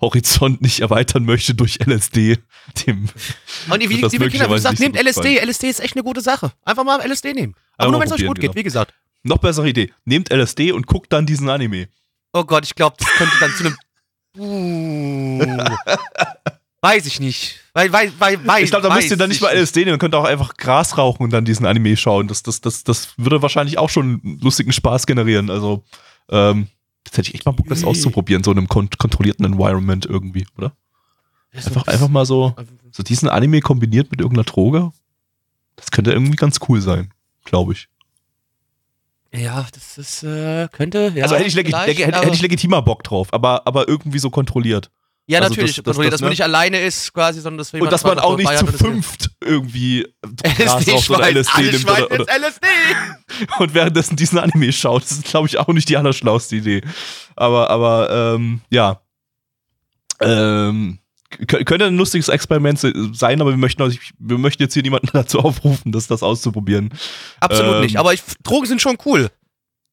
[0.00, 2.38] Horizont nicht erweitern möchte durch LSD,
[2.86, 3.08] dem
[3.70, 5.38] Und wie, wird das liebe Kinder, wie gesagt, so nehmt gut LSD.
[5.38, 6.52] LSD ist echt eine gute Sache.
[6.64, 7.54] Einfach mal LSD nehmen.
[7.76, 8.56] Aber Einfach nur, wenn es euch gut geht, genau.
[8.56, 8.92] wie gesagt.
[9.22, 9.92] noch bessere Idee.
[10.04, 11.88] Nehmt LSD und guckt dann diesen Anime.
[12.32, 13.76] Oh Gott, ich glaube, das könnte dann zu einem.
[16.82, 17.60] Weiß ich nicht.
[17.74, 19.80] Weil, weil, weil, weil, Ich glaube, da weiß müsst ihr dann nicht ich mal LSD
[19.80, 22.26] nehmen, ihr könnt auch einfach Gras rauchen und dann diesen Anime schauen.
[22.26, 25.48] Das, das, das, das würde wahrscheinlich auch schon lustigen Spaß generieren.
[25.48, 25.84] Also,
[26.28, 26.66] ähm,
[27.06, 30.44] jetzt hätte ich echt mal Bock, das auszuprobieren, so in einem kon kontrollierten Environment irgendwie,
[30.58, 30.72] oder?
[31.52, 32.56] Einfach, einfach mal so,
[32.90, 34.90] so diesen Anime kombiniert mit irgendeiner Droge.
[35.76, 37.12] Das könnte irgendwie ganz cool sein,
[37.44, 37.88] glaube ich.
[39.32, 41.12] Ja, das ist, äh, könnte.
[41.14, 44.90] Ja, also hätte ich, hätte, hätte ich legitimer Bock drauf, aber, aber irgendwie so kontrolliert.
[45.26, 45.76] Ja, also natürlich.
[45.76, 46.30] das- das- das, dass man ne?
[46.32, 50.06] nicht alleine ist, quasi, sondern dass Und dass man auch nicht zu fünf fünft irgendwie
[50.56, 51.34] Gras oder schweißt.
[51.36, 52.66] LSD nimmt oder, oder, LSD.
[53.60, 55.02] und währenddessen diesen Anime schaut.
[55.02, 56.82] Das ist, glaube ich, auch nicht die allerschlauste Idee.
[57.36, 59.00] Aber, aber, ähm, ja.
[60.20, 60.98] Ähm,
[61.38, 65.08] kö- könnte ein lustiges Experiment se- sein, aber wir möchten, wir möchten jetzt hier niemanden
[65.12, 66.90] dazu aufrufen, das, das auszuprobieren.
[67.40, 67.96] Absolut Ähm, nicht.
[67.96, 69.30] Aber ich, Drogen sind schon cool.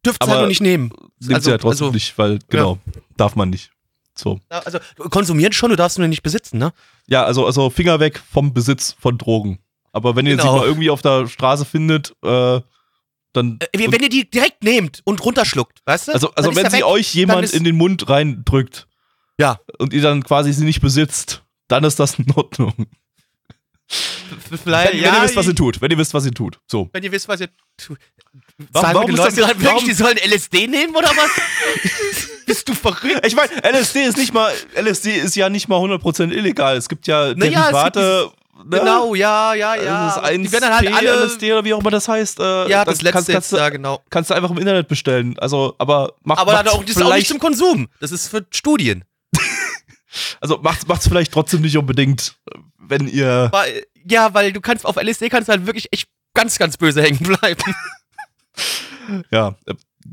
[0.05, 0.91] Dürft Aber- halt nur nicht nehmen.
[1.19, 2.79] Nimmt Also- sie ja trotzdem also- nicht, weil, genau,
[3.17, 3.71] darf man nicht.
[4.19, 4.39] So.
[4.51, 6.71] Ja, Also konsumieren schon, du darfst nur nicht besitzen, ne?
[7.07, 9.59] Ja, also, also Finger weg vom Besitz von Drogen.
[9.91, 10.53] Aber wenn ihr Genau.
[10.53, 12.61] sie mal irgendwie auf der Straße findet, äh,
[13.33, 13.59] dann.
[13.71, 16.11] Äh, wenn ihr die direkt nehmt und runterschluckt, weißt du?
[16.13, 16.85] Also, also wenn sie weg.
[16.85, 18.87] euch jemand in den Mund reindrückt
[19.39, 19.59] Ja.
[19.79, 22.73] und ihr dann quasi sie nicht besitzt, dann ist das in Ordnung.
[24.63, 25.81] Vielleicht, wenn, wenn ihr wisst, was ihr tut.
[25.81, 26.59] Wenn ihr wisst, was ihr tut.
[26.67, 26.89] So.
[26.93, 27.97] wenn ihr wisst, was ihr tut.
[28.71, 31.29] Warum- warum ist Leuten das- gerade wirklich, die sollen LSD nehmen oder was?
[32.49, 33.25] Bist du verrückt?
[33.25, 36.75] Ich meine, LSD ist nicht mal, LSD ist ja nicht mal 100% illegal.
[36.77, 38.29] Es gibt ja Naja, Derivate.
[38.65, 38.79] ne?
[38.79, 40.05] Genau, ja, ja, ja.
[40.07, 41.25] Das ist aber ein die werden dann halt alle.
[41.25, 42.39] LSD oder wie auch immer das heißt.
[42.39, 44.01] Äh, Ja, dann das letzte kannst, kannst, jetzt, ja, genau.
[44.09, 45.37] kannst du einfach im Internet bestellen.
[45.39, 47.87] Also, aber macht, Aber macht's auch, das ist auch nicht zum Konsum.
[48.01, 49.05] Das ist für Studien.
[50.41, 52.35] also macht's, macht's vielleicht trotzdem nicht unbedingt,
[52.77, 53.47] wenn ihr.
[53.51, 57.01] Weil, ja, weil du kannst auf LSD kannst du halt wirklich echt ganz, ganz böse
[57.01, 57.61] hängen bleiben.
[59.31, 59.55] Ja.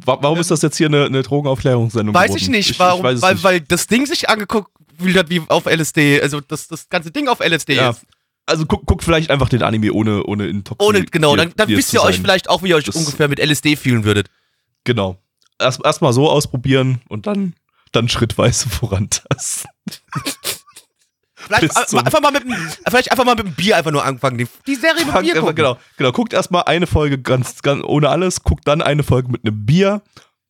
[0.04, 2.14] Wa- Warum ist das jetzt hier eine, eine Drogenaufklärungssendung?
[2.14, 2.42] Weiß geworden?
[2.42, 3.44] ich nicht, Ich, warum, ich es weil, nicht.
[3.44, 4.70] weil das Ding sich angeguckt
[5.14, 6.20] hat wie auf LSD.
[6.22, 8.02] Also das, das ganze Ding auf LSD Ja, ist.
[8.46, 11.92] Also guckt guck vielleicht einfach den Anime ohne, ohne Intoxikiert Ohne, genau, dann, dann wisst
[11.92, 12.22] ihr euch sein.
[12.24, 14.28] vielleicht auch, wie ihr euch Das- ungefähr mit LSD fühlen würdet.
[14.84, 15.18] Genau.
[15.58, 17.54] Erst erst mal so ausprobieren und dann,
[17.92, 19.70] dann schrittweise vorantasten.
[21.46, 21.76] Vielleicht
[22.06, 22.54] einfach mal mit dem,
[22.88, 24.38] vielleicht einfach mal mit dem Bier einfach nur anfangen.
[24.38, 25.56] Die, die Serie mit Fangt Bier einfach- gucken.
[25.56, 26.12] genau, genau.
[26.12, 30.02] Guckt erstmal eine Folge ganz, ganz ohne alles, guckt dann eine Folge mit einem Bier,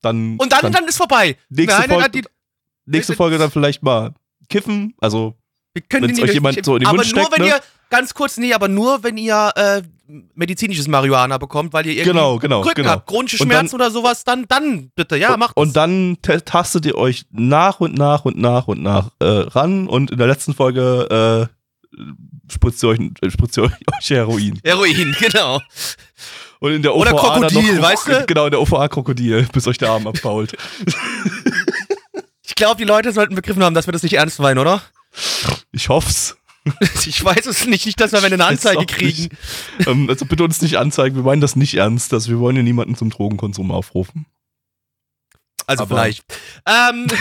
[0.03, 1.37] dann, Und dann, dann ist vorbei.
[1.49, 2.25] nächste, Nein, Folge, die-
[2.87, 4.15] nächste Folge dann vielleicht mal
[4.49, 5.35] kiffen, also
[5.75, 7.45] Wir können Wenn's die euch nicht- jemand so in den aber Mund nur steckt, wenn
[7.47, 7.53] ne?
[7.53, 9.83] ihr, ganz kurz, nee, aber nur wenn ihr äh,
[10.35, 12.91] medizinisches Marihuana bekommt, weil ihr irgendwie Genau, genau, Krücken genau.
[12.95, 16.45] habt, chronische Und dann- Schmerzen oder sowas, dann, dann bitte, ja, macht und dann te-
[16.45, 20.27] tastet ihr euch nach und nach und nach und nach äh, ran und in der
[20.29, 23.73] letzten Folge äh, spritzt ihr euch, äh, spritzt ihr euch
[24.11, 24.61] Heroin.
[24.65, 25.61] Heroin, genau.
[26.61, 28.25] Und in der Oder OVA dann Krokodil, noch, weißt du?
[28.27, 30.57] Genau, in der OVA Krokodil, bis euch der Arm abfault.
[32.43, 34.81] Ich glaube, die Leute sollten begriffen haben, dass wir das nicht ernst meinen, oder?
[35.73, 36.37] Ich hoff's.
[37.07, 39.29] Ich weiß es nicht, nicht, dass wir eine Anzeige kriegen.
[39.87, 42.63] Ähm, also bitte uns nicht anzeigen, wir meinen das nicht ernst, dass wir wollen ja
[42.63, 44.27] niemanden zum Drogenkonsum aufrufen.
[45.67, 46.25] Also Aber- vielleicht.
[46.67, 47.07] Ähm,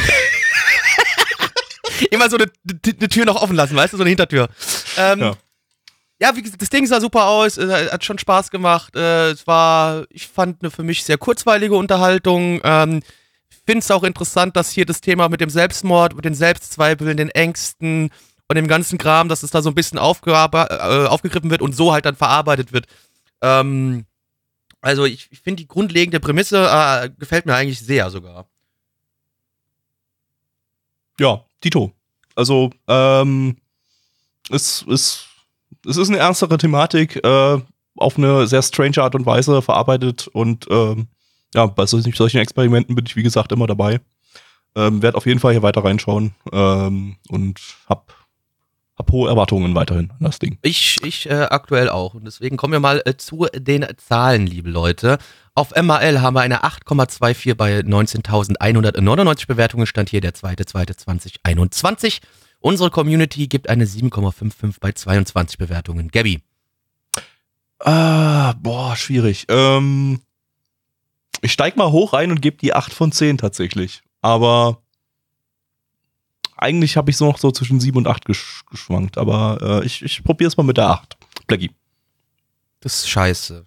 [2.12, 4.50] immer so eine, eine Tür noch offen lassen, weißt du, so eine Hintertür.
[4.98, 5.34] Ähm, Ja.
[6.20, 6.36] ja.
[6.36, 8.96] wie gesagt, das Ding sah super aus, äh, hat schon Spaß gemacht.
[8.96, 12.62] Äh, es war, ich fand eine für mich sehr kurzweilige Unterhaltung.
[12.64, 13.02] Ähm,
[13.66, 17.30] Finde es auch interessant, dass hier das Thema mit dem Selbstmord, mit den Selbstzweifeln, den
[17.30, 18.12] Ängsten
[18.48, 21.94] und dem ganzen Kram, dass es da so ein bisschen äh, aufgegriffen wird und so
[21.94, 22.88] halt dann verarbeitet wird.
[23.42, 24.06] Ähm,
[24.82, 28.48] also ich, ich finde die grundlegende Prämisse äh, gefällt mir eigentlich sehr sogar.
[31.20, 31.92] Ja, Tito.
[32.36, 33.58] Also, ähm,
[34.50, 35.28] es ist,
[35.88, 37.62] es ist eine ernstere Thematik, äh,
[37.96, 41.08] auf eine sehr strange Art und Weise verarbeitet und ähm,
[41.54, 44.02] ja, bei solchen, solchen Experimenten bin ich, wie gesagt, immer dabei.
[44.76, 48.14] Ähm, werd auf jeden Fall hier weiter reinschauen ähm, und hab,
[48.98, 50.58] hab hohe Erwartungen weiterhin an das Ding.
[50.62, 52.14] Ich, ich äh, aktuell auch.
[52.14, 55.18] Und deswegen kommen wir mal äh, zu den Zahlen, liebe Leute.
[55.54, 59.86] Auf MAL haben wir eine 8,24 bei 19.199 Bewertungen.
[59.86, 62.22] Stand hier der 2.2.2021.
[62.60, 66.10] Unsere Community gibt eine 7,55 bei 22 Bewertungen.
[66.10, 66.42] Gabby.
[67.80, 69.46] Ah, boah, schwierig.
[69.50, 70.22] Ähm,
[71.42, 74.02] ich steig mal hoch rein und gebe die 8 von 10 tatsächlich.
[74.22, 74.82] Aber
[76.58, 79.18] eigentlich habe ich so noch so zwischen 7 und 8 gesch geschwankt.
[79.18, 81.18] Aber äh, ich, ich probiere es mal mit der 8.
[81.48, 81.72] Blackie.
[82.82, 83.66] Das ist scheiße.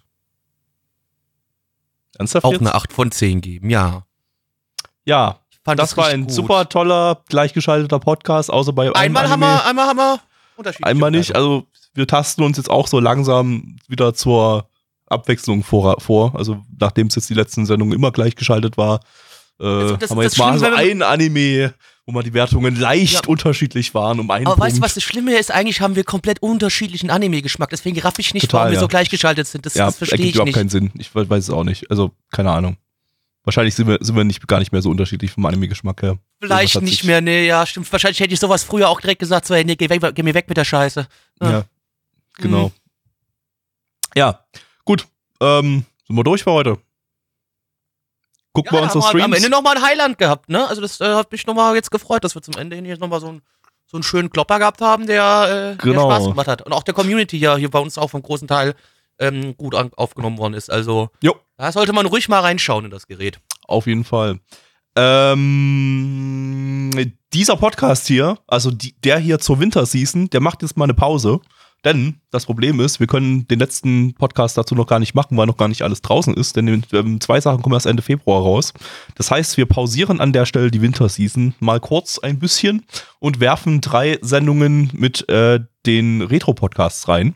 [2.17, 2.61] Ernsthaft Auch jetzt?
[2.61, 4.03] eine 8 von 10 geben, ja.
[5.05, 6.31] Ja, fand das war ein gut.
[6.31, 9.57] super toller, gleichgeschalteter Podcast, außer bei Einmal haben, Anime.
[9.59, 10.19] wir, einmal haben wir
[10.57, 11.29] unterschiedliche Einmal nicht.
[11.29, 11.55] Bewertungen.
[11.61, 14.69] Also wir tasten uns jetzt auch so langsam wieder zur
[15.07, 15.99] Abwechslung vor.
[15.99, 16.35] vor.
[16.35, 18.99] Also nachdem es jetzt die letzten Sendungen immer gleichgeschaltet war,
[19.59, 21.73] äh, Also das- haben wir das jetzt mal so ein Anime,
[22.09, 23.21] wo mal die Wertungen leicht Ja.
[23.27, 24.65] unterschiedlich waren um einen Aber Punkt.
[24.67, 25.51] weißt du, was das Schlimme ist?
[25.51, 27.69] Eigentlich haben wir komplett unterschiedlichen Anime-Geschmack.
[27.69, 28.79] Deswegen raff ich nicht, Total, warum wir ja.
[28.79, 29.65] so gleichgeschaltet sind.
[29.67, 30.55] Das, ja, das verstehe ergibt ich überhaupt nicht.
[30.55, 30.91] keinen Sinn.
[30.97, 31.89] Ich we- weiß es auch nicht.
[31.91, 32.77] Also keine Ahnung.
[33.43, 36.17] Wahrscheinlich sind wir, sind wir nicht, gar nicht mehr so unterschiedlich vom Anime-Geschmack her.
[36.41, 37.91] Vielleicht nicht mehr, nee, ja, stimmt.
[37.91, 40.33] Wahrscheinlich hätte ich sowas früher auch direkt gesagt, so, hey, nee, geh, weg, geh mir
[40.33, 41.07] weg mit der Scheiße.
[41.41, 41.63] Ja, Ja.
[42.37, 42.67] genau.
[42.69, 42.71] Mhm.
[44.15, 44.39] Ja,
[44.83, 45.05] gut.
[45.41, 46.79] Ähm, sind wir durch für heute?
[48.53, 49.45] Gucken wir da unsere haben wir am Streams.
[49.45, 50.67] Ende nochmal ein Highland gehabt, ne?
[50.67, 53.21] Also das äh, hat mich nochmal jetzt gefreut, dass wir zum Ende hin jetzt nochmal
[53.21, 53.41] so, ein,
[53.85, 56.07] so einen schönen Klopper gehabt haben, der, äh, Genau.
[56.09, 56.61] der Spaß gemacht hat.
[56.63, 58.75] Und auch der Community ja hier bei uns auch vom großen Teil
[59.19, 60.71] ähm, gut an, aufgenommen worden ist.
[60.71, 61.35] Also Jo.
[61.57, 63.39] da sollte man ruhig mal reinschauen in das Gerät.
[63.67, 64.39] Auf jeden Fall.
[64.95, 66.89] Ähm,
[67.33, 71.39] dieser Podcast hier, also die, der hier zur Winterseason, der macht jetzt mal eine Pause.
[71.85, 75.47] Denn das Problem ist, wir können den letzten Podcast dazu noch gar nicht machen, weil
[75.47, 76.55] noch gar nicht alles draußen ist.
[76.57, 78.73] Denn ähm, zwei Sachen kommen erst Ende Februar raus.
[79.15, 82.85] Das heißt, wir pausieren an der Stelle die Winterseason mal kurz ein bisschen
[83.19, 87.35] und werfen drei Sendungen mit äh, den Retro-Podcasts rein.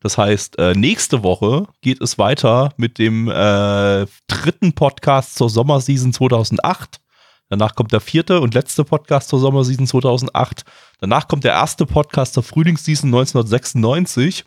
[0.00, 6.12] Das heißt, äh, nächste Woche geht es weiter mit dem äh, dritten Podcast zur Sommerseason
[6.12, 7.00] 2008.
[7.48, 10.64] Danach kommt der vierte und letzte Podcast zur Sommerseason 2008.
[10.98, 14.44] Danach kommt der erste Podcast zur Frühlingsseason 1996.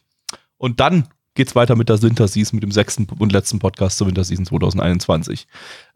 [0.58, 4.46] Und dann geht's weiter mit der Winterseason, mit dem sechsten und letzten Podcast zur Winterseason
[4.46, 5.48] 2021.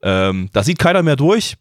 [0.02, 1.56] Ähm, da sieht keiner mehr durch.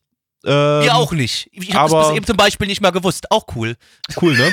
[0.47, 1.49] Ähm, Wir auch nicht.
[1.53, 3.30] Ich habe bis eben zum Beispiel nicht mal gewusst.
[3.30, 3.76] Auch cool.
[4.20, 4.53] Cool, ne?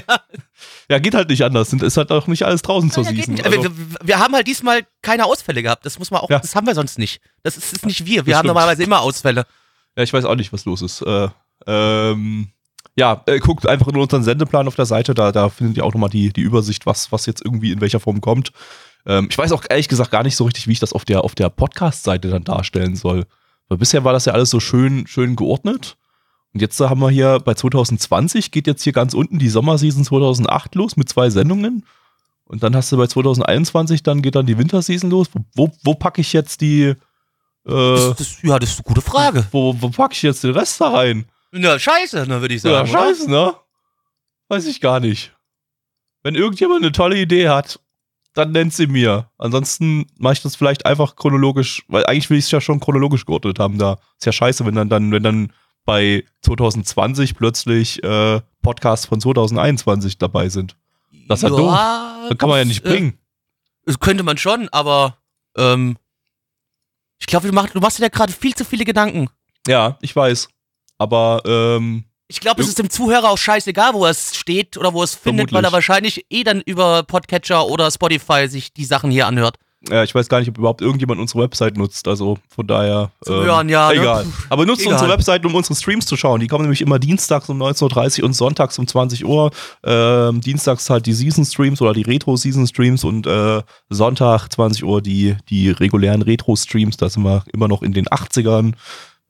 [0.90, 0.98] ja.
[0.98, 1.72] geht halt nicht anders.
[1.72, 3.34] Ist halt auch nicht alles draußen zur Ja, geht Season.
[3.34, 3.46] nicht.
[3.46, 5.86] Also, wir, wir, wir haben halt diesmal keine Ausfälle gehabt.
[5.86, 6.40] Das muss man auch, Ja.
[6.40, 7.20] das haben wir sonst nicht.
[7.44, 8.26] Das ist, ist nicht wir.
[8.26, 8.46] Wir Das haben stimmt.
[8.48, 9.46] normalerweise immer Ausfälle.
[9.96, 11.00] Ja, ich weiß auch nicht, was los ist.
[11.02, 11.28] Äh,
[11.66, 12.48] ähm,
[12.96, 15.94] ja, äh, guckt einfach in unseren Sendeplan auf der Seite, da, da findet ihr auch
[15.94, 18.52] nochmal die, die Übersicht, was, was jetzt irgendwie in welcher Form kommt.
[19.06, 21.24] Ähm, ich weiß auch ehrlich gesagt gar nicht so richtig, wie ich das auf der,
[21.24, 23.26] auf der Podcast-Seite dann darstellen soll.
[23.68, 25.96] Weil bisher war das ja alles so schön, schön geordnet.
[26.52, 30.74] Und jetzt haben wir hier bei 2020 geht jetzt hier ganz unten die Sommerseason 2008
[30.74, 31.86] los mit zwei Sendungen.
[32.44, 35.28] Und dann hast du bei 2021, dann geht dann die Winterseason los.
[35.32, 36.96] Wo, wo, wo packe ich jetzt die, äh,
[37.64, 39.46] Das, das, ja, das ist eine gute Frage.
[39.52, 41.26] wo, wo packe ich jetzt den Rest da rein?
[41.52, 42.90] Na, scheiße, ne, würde ich Ja, sagen.
[42.90, 42.98] oder?
[43.00, 43.54] scheiße, ne?
[44.48, 45.32] Weiß ich gar nicht.
[46.22, 47.80] Wenn irgendjemand eine tolle Idee hat,
[48.34, 49.30] dann nennt sie mir.
[49.38, 53.26] Ansonsten mache ich das vielleicht einfach chronologisch, weil eigentlich will ich es ja schon chronologisch
[53.26, 53.98] geordnet haben da.
[54.18, 55.52] Ist ja scheiße, wenn dann, dann, wenn dann
[55.84, 60.76] bei 2020 plötzlich äh, Podcasts von 2021 dabei sind.
[61.26, 61.72] Das ist ja doof.
[62.28, 63.18] Dann kann man ja nicht das, äh, bringen.
[63.86, 65.16] Das könnte man schon, aber
[65.56, 65.96] ähm,
[67.18, 69.28] ich glaube, du, mach, du machst dir da gerade viel zu viele Gedanken.
[69.66, 70.48] Ja, ich weiß.
[71.00, 75.02] Aber ähm, Ich glaube, es ist dem Zuhörer auch scheißegal, wo es steht oder wo
[75.02, 79.26] es findet, weil er wahrscheinlich eh dann über Podcatcher oder Spotify sich die Sachen hier
[79.26, 79.56] anhört.
[79.88, 82.06] Ja, ich weiß gar nicht, ob überhaupt irgendjemand unsere Website nutzt.
[82.06, 83.12] Also von daher.
[83.22, 83.88] Zu ähm, hören, ja.
[83.88, 83.94] Ne?
[84.00, 84.24] Egal.
[84.26, 84.32] Ne?
[84.50, 84.92] Aber nutzt egal.
[84.92, 86.40] unsere Website, um unsere Streams zu schauen.
[86.40, 89.50] Die kommen nämlich immer dienstags um 19.30 Uhr und sonntags um 20 Uhr.
[89.82, 95.70] Ähm, dienstags halt die Season-Streams oder die Retro-Season-Streams und äh, Sonntag 20 Uhr die, die
[95.70, 96.98] regulären Retro-Streams.
[96.98, 98.74] Da sind wir immer noch in den 80ern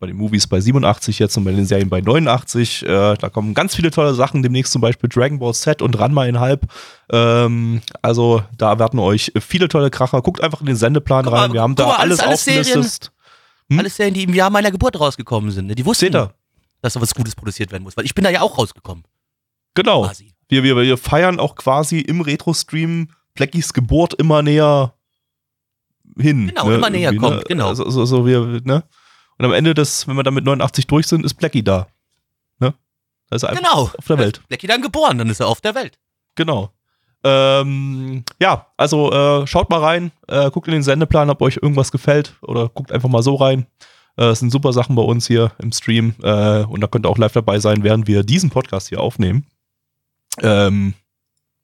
[0.01, 2.83] bei den Movies bei 87 jetzt und bei den Serien bei 89.
[2.83, 2.87] Äh,
[3.17, 6.41] da kommen ganz viele tolle Sachen, demnächst zum Beispiel Dragon Ball Z und Ranma in
[6.41, 6.67] Halb.
[7.13, 10.23] Ähm, also da erwarten euch viele tolle Kracher.
[10.23, 11.53] Guckt einfach in den Sendeplan mal, rein.
[11.53, 13.13] Wir haben da mal, alles, alles aufgelistet.
[13.69, 13.79] Hm?
[13.79, 15.67] Alles Serien, die im Jahr meiner Geburt rausgekommen sind.
[15.67, 15.75] Ne?
[15.75, 18.57] Die wussten, dass da was Gutes produziert werden muss, weil ich bin da ja auch
[18.57, 19.05] rausgekommen.
[19.75, 20.11] Genau.
[20.49, 24.95] Wir, wir, wir feiern auch quasi im Retro-Stream Blackies Geburt immer näher
[26.19, 26.49] hin.
[26.49, 26.75] Genau, ne?
[26.77, 27.45] immer näher kommt, ne?
[27.47, 27.69] genau.
[27.69, 28.83] Also, also, also wir, ne?
[29.41, 31.87] Und am Ende des, wenn wir dann mit 89 durch sind, ist Blackie da.
[32.59, 32.75] Ne?
[33.31, 33.91] Da ist er genau.
[33.97, 34.47] auf der Welt.
[34.49, 35.99] Blackie dann geboren, dann ist er auf der Welt.
[36.35, 36.75] Genau.
[37.25, 41.91] Ähm, ja, also äh, schaut mal rein, äh, guckt in den Sendeplan, ob euch irgendwas
[41.91, 43.65] gefällt oder guckt einfach mal so rein.
[44.19, 47.09] Äh, es sind super Sachen bei uns hier im Stream äh, und da könnt ihr
[47.09, 49.47] auch live dabei sein, während wir diesen Podcast hier aufnehmen.
[50.43, 50.93] Ähm,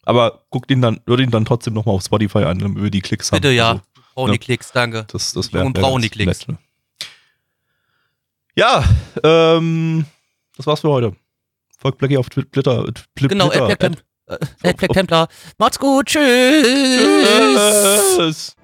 [0.02, 3.02] aber guckt ihn dann, hört ihn dann trotzdem nochmal auf Spotify an, damit wir die
[3.02, 3.54] Klicks Bitte, haben.
[3.54, 3.68] ja.
[3.72, 3.82] Also,
[4.14, 5.04] brauchen die Klicks, danke.
[5.12, 5.68] Das, das wäre.
[5.72, 6.48] brauchen die Klicks.
[6.48, 6.65] Nett, ne?
[8.58, 8.82] Ja,
[9.22, 10.06] ähm,
[10.56, 11.14] das war's für heute.
[11.76, 12.86] Folgt Blackie auf Twitter.
[13.14, 13.90] Twitter genau, Twitter,
[14.62, 15.28] Ed Black Templar.
[15.58, 16.66] Macht's gut, tschüss.
[18.16, 18.56] tschüss.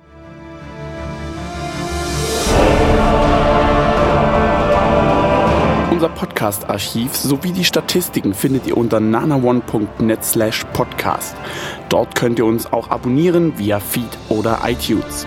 [5.91, 11.37] Unser Podcast-Archiv sowie die Statistiken findet ihr unter nanaone.net slash podcast.
[11.91, 15.27] Dort könnt ihr uns auch abonnieren via Feed oder iTunes.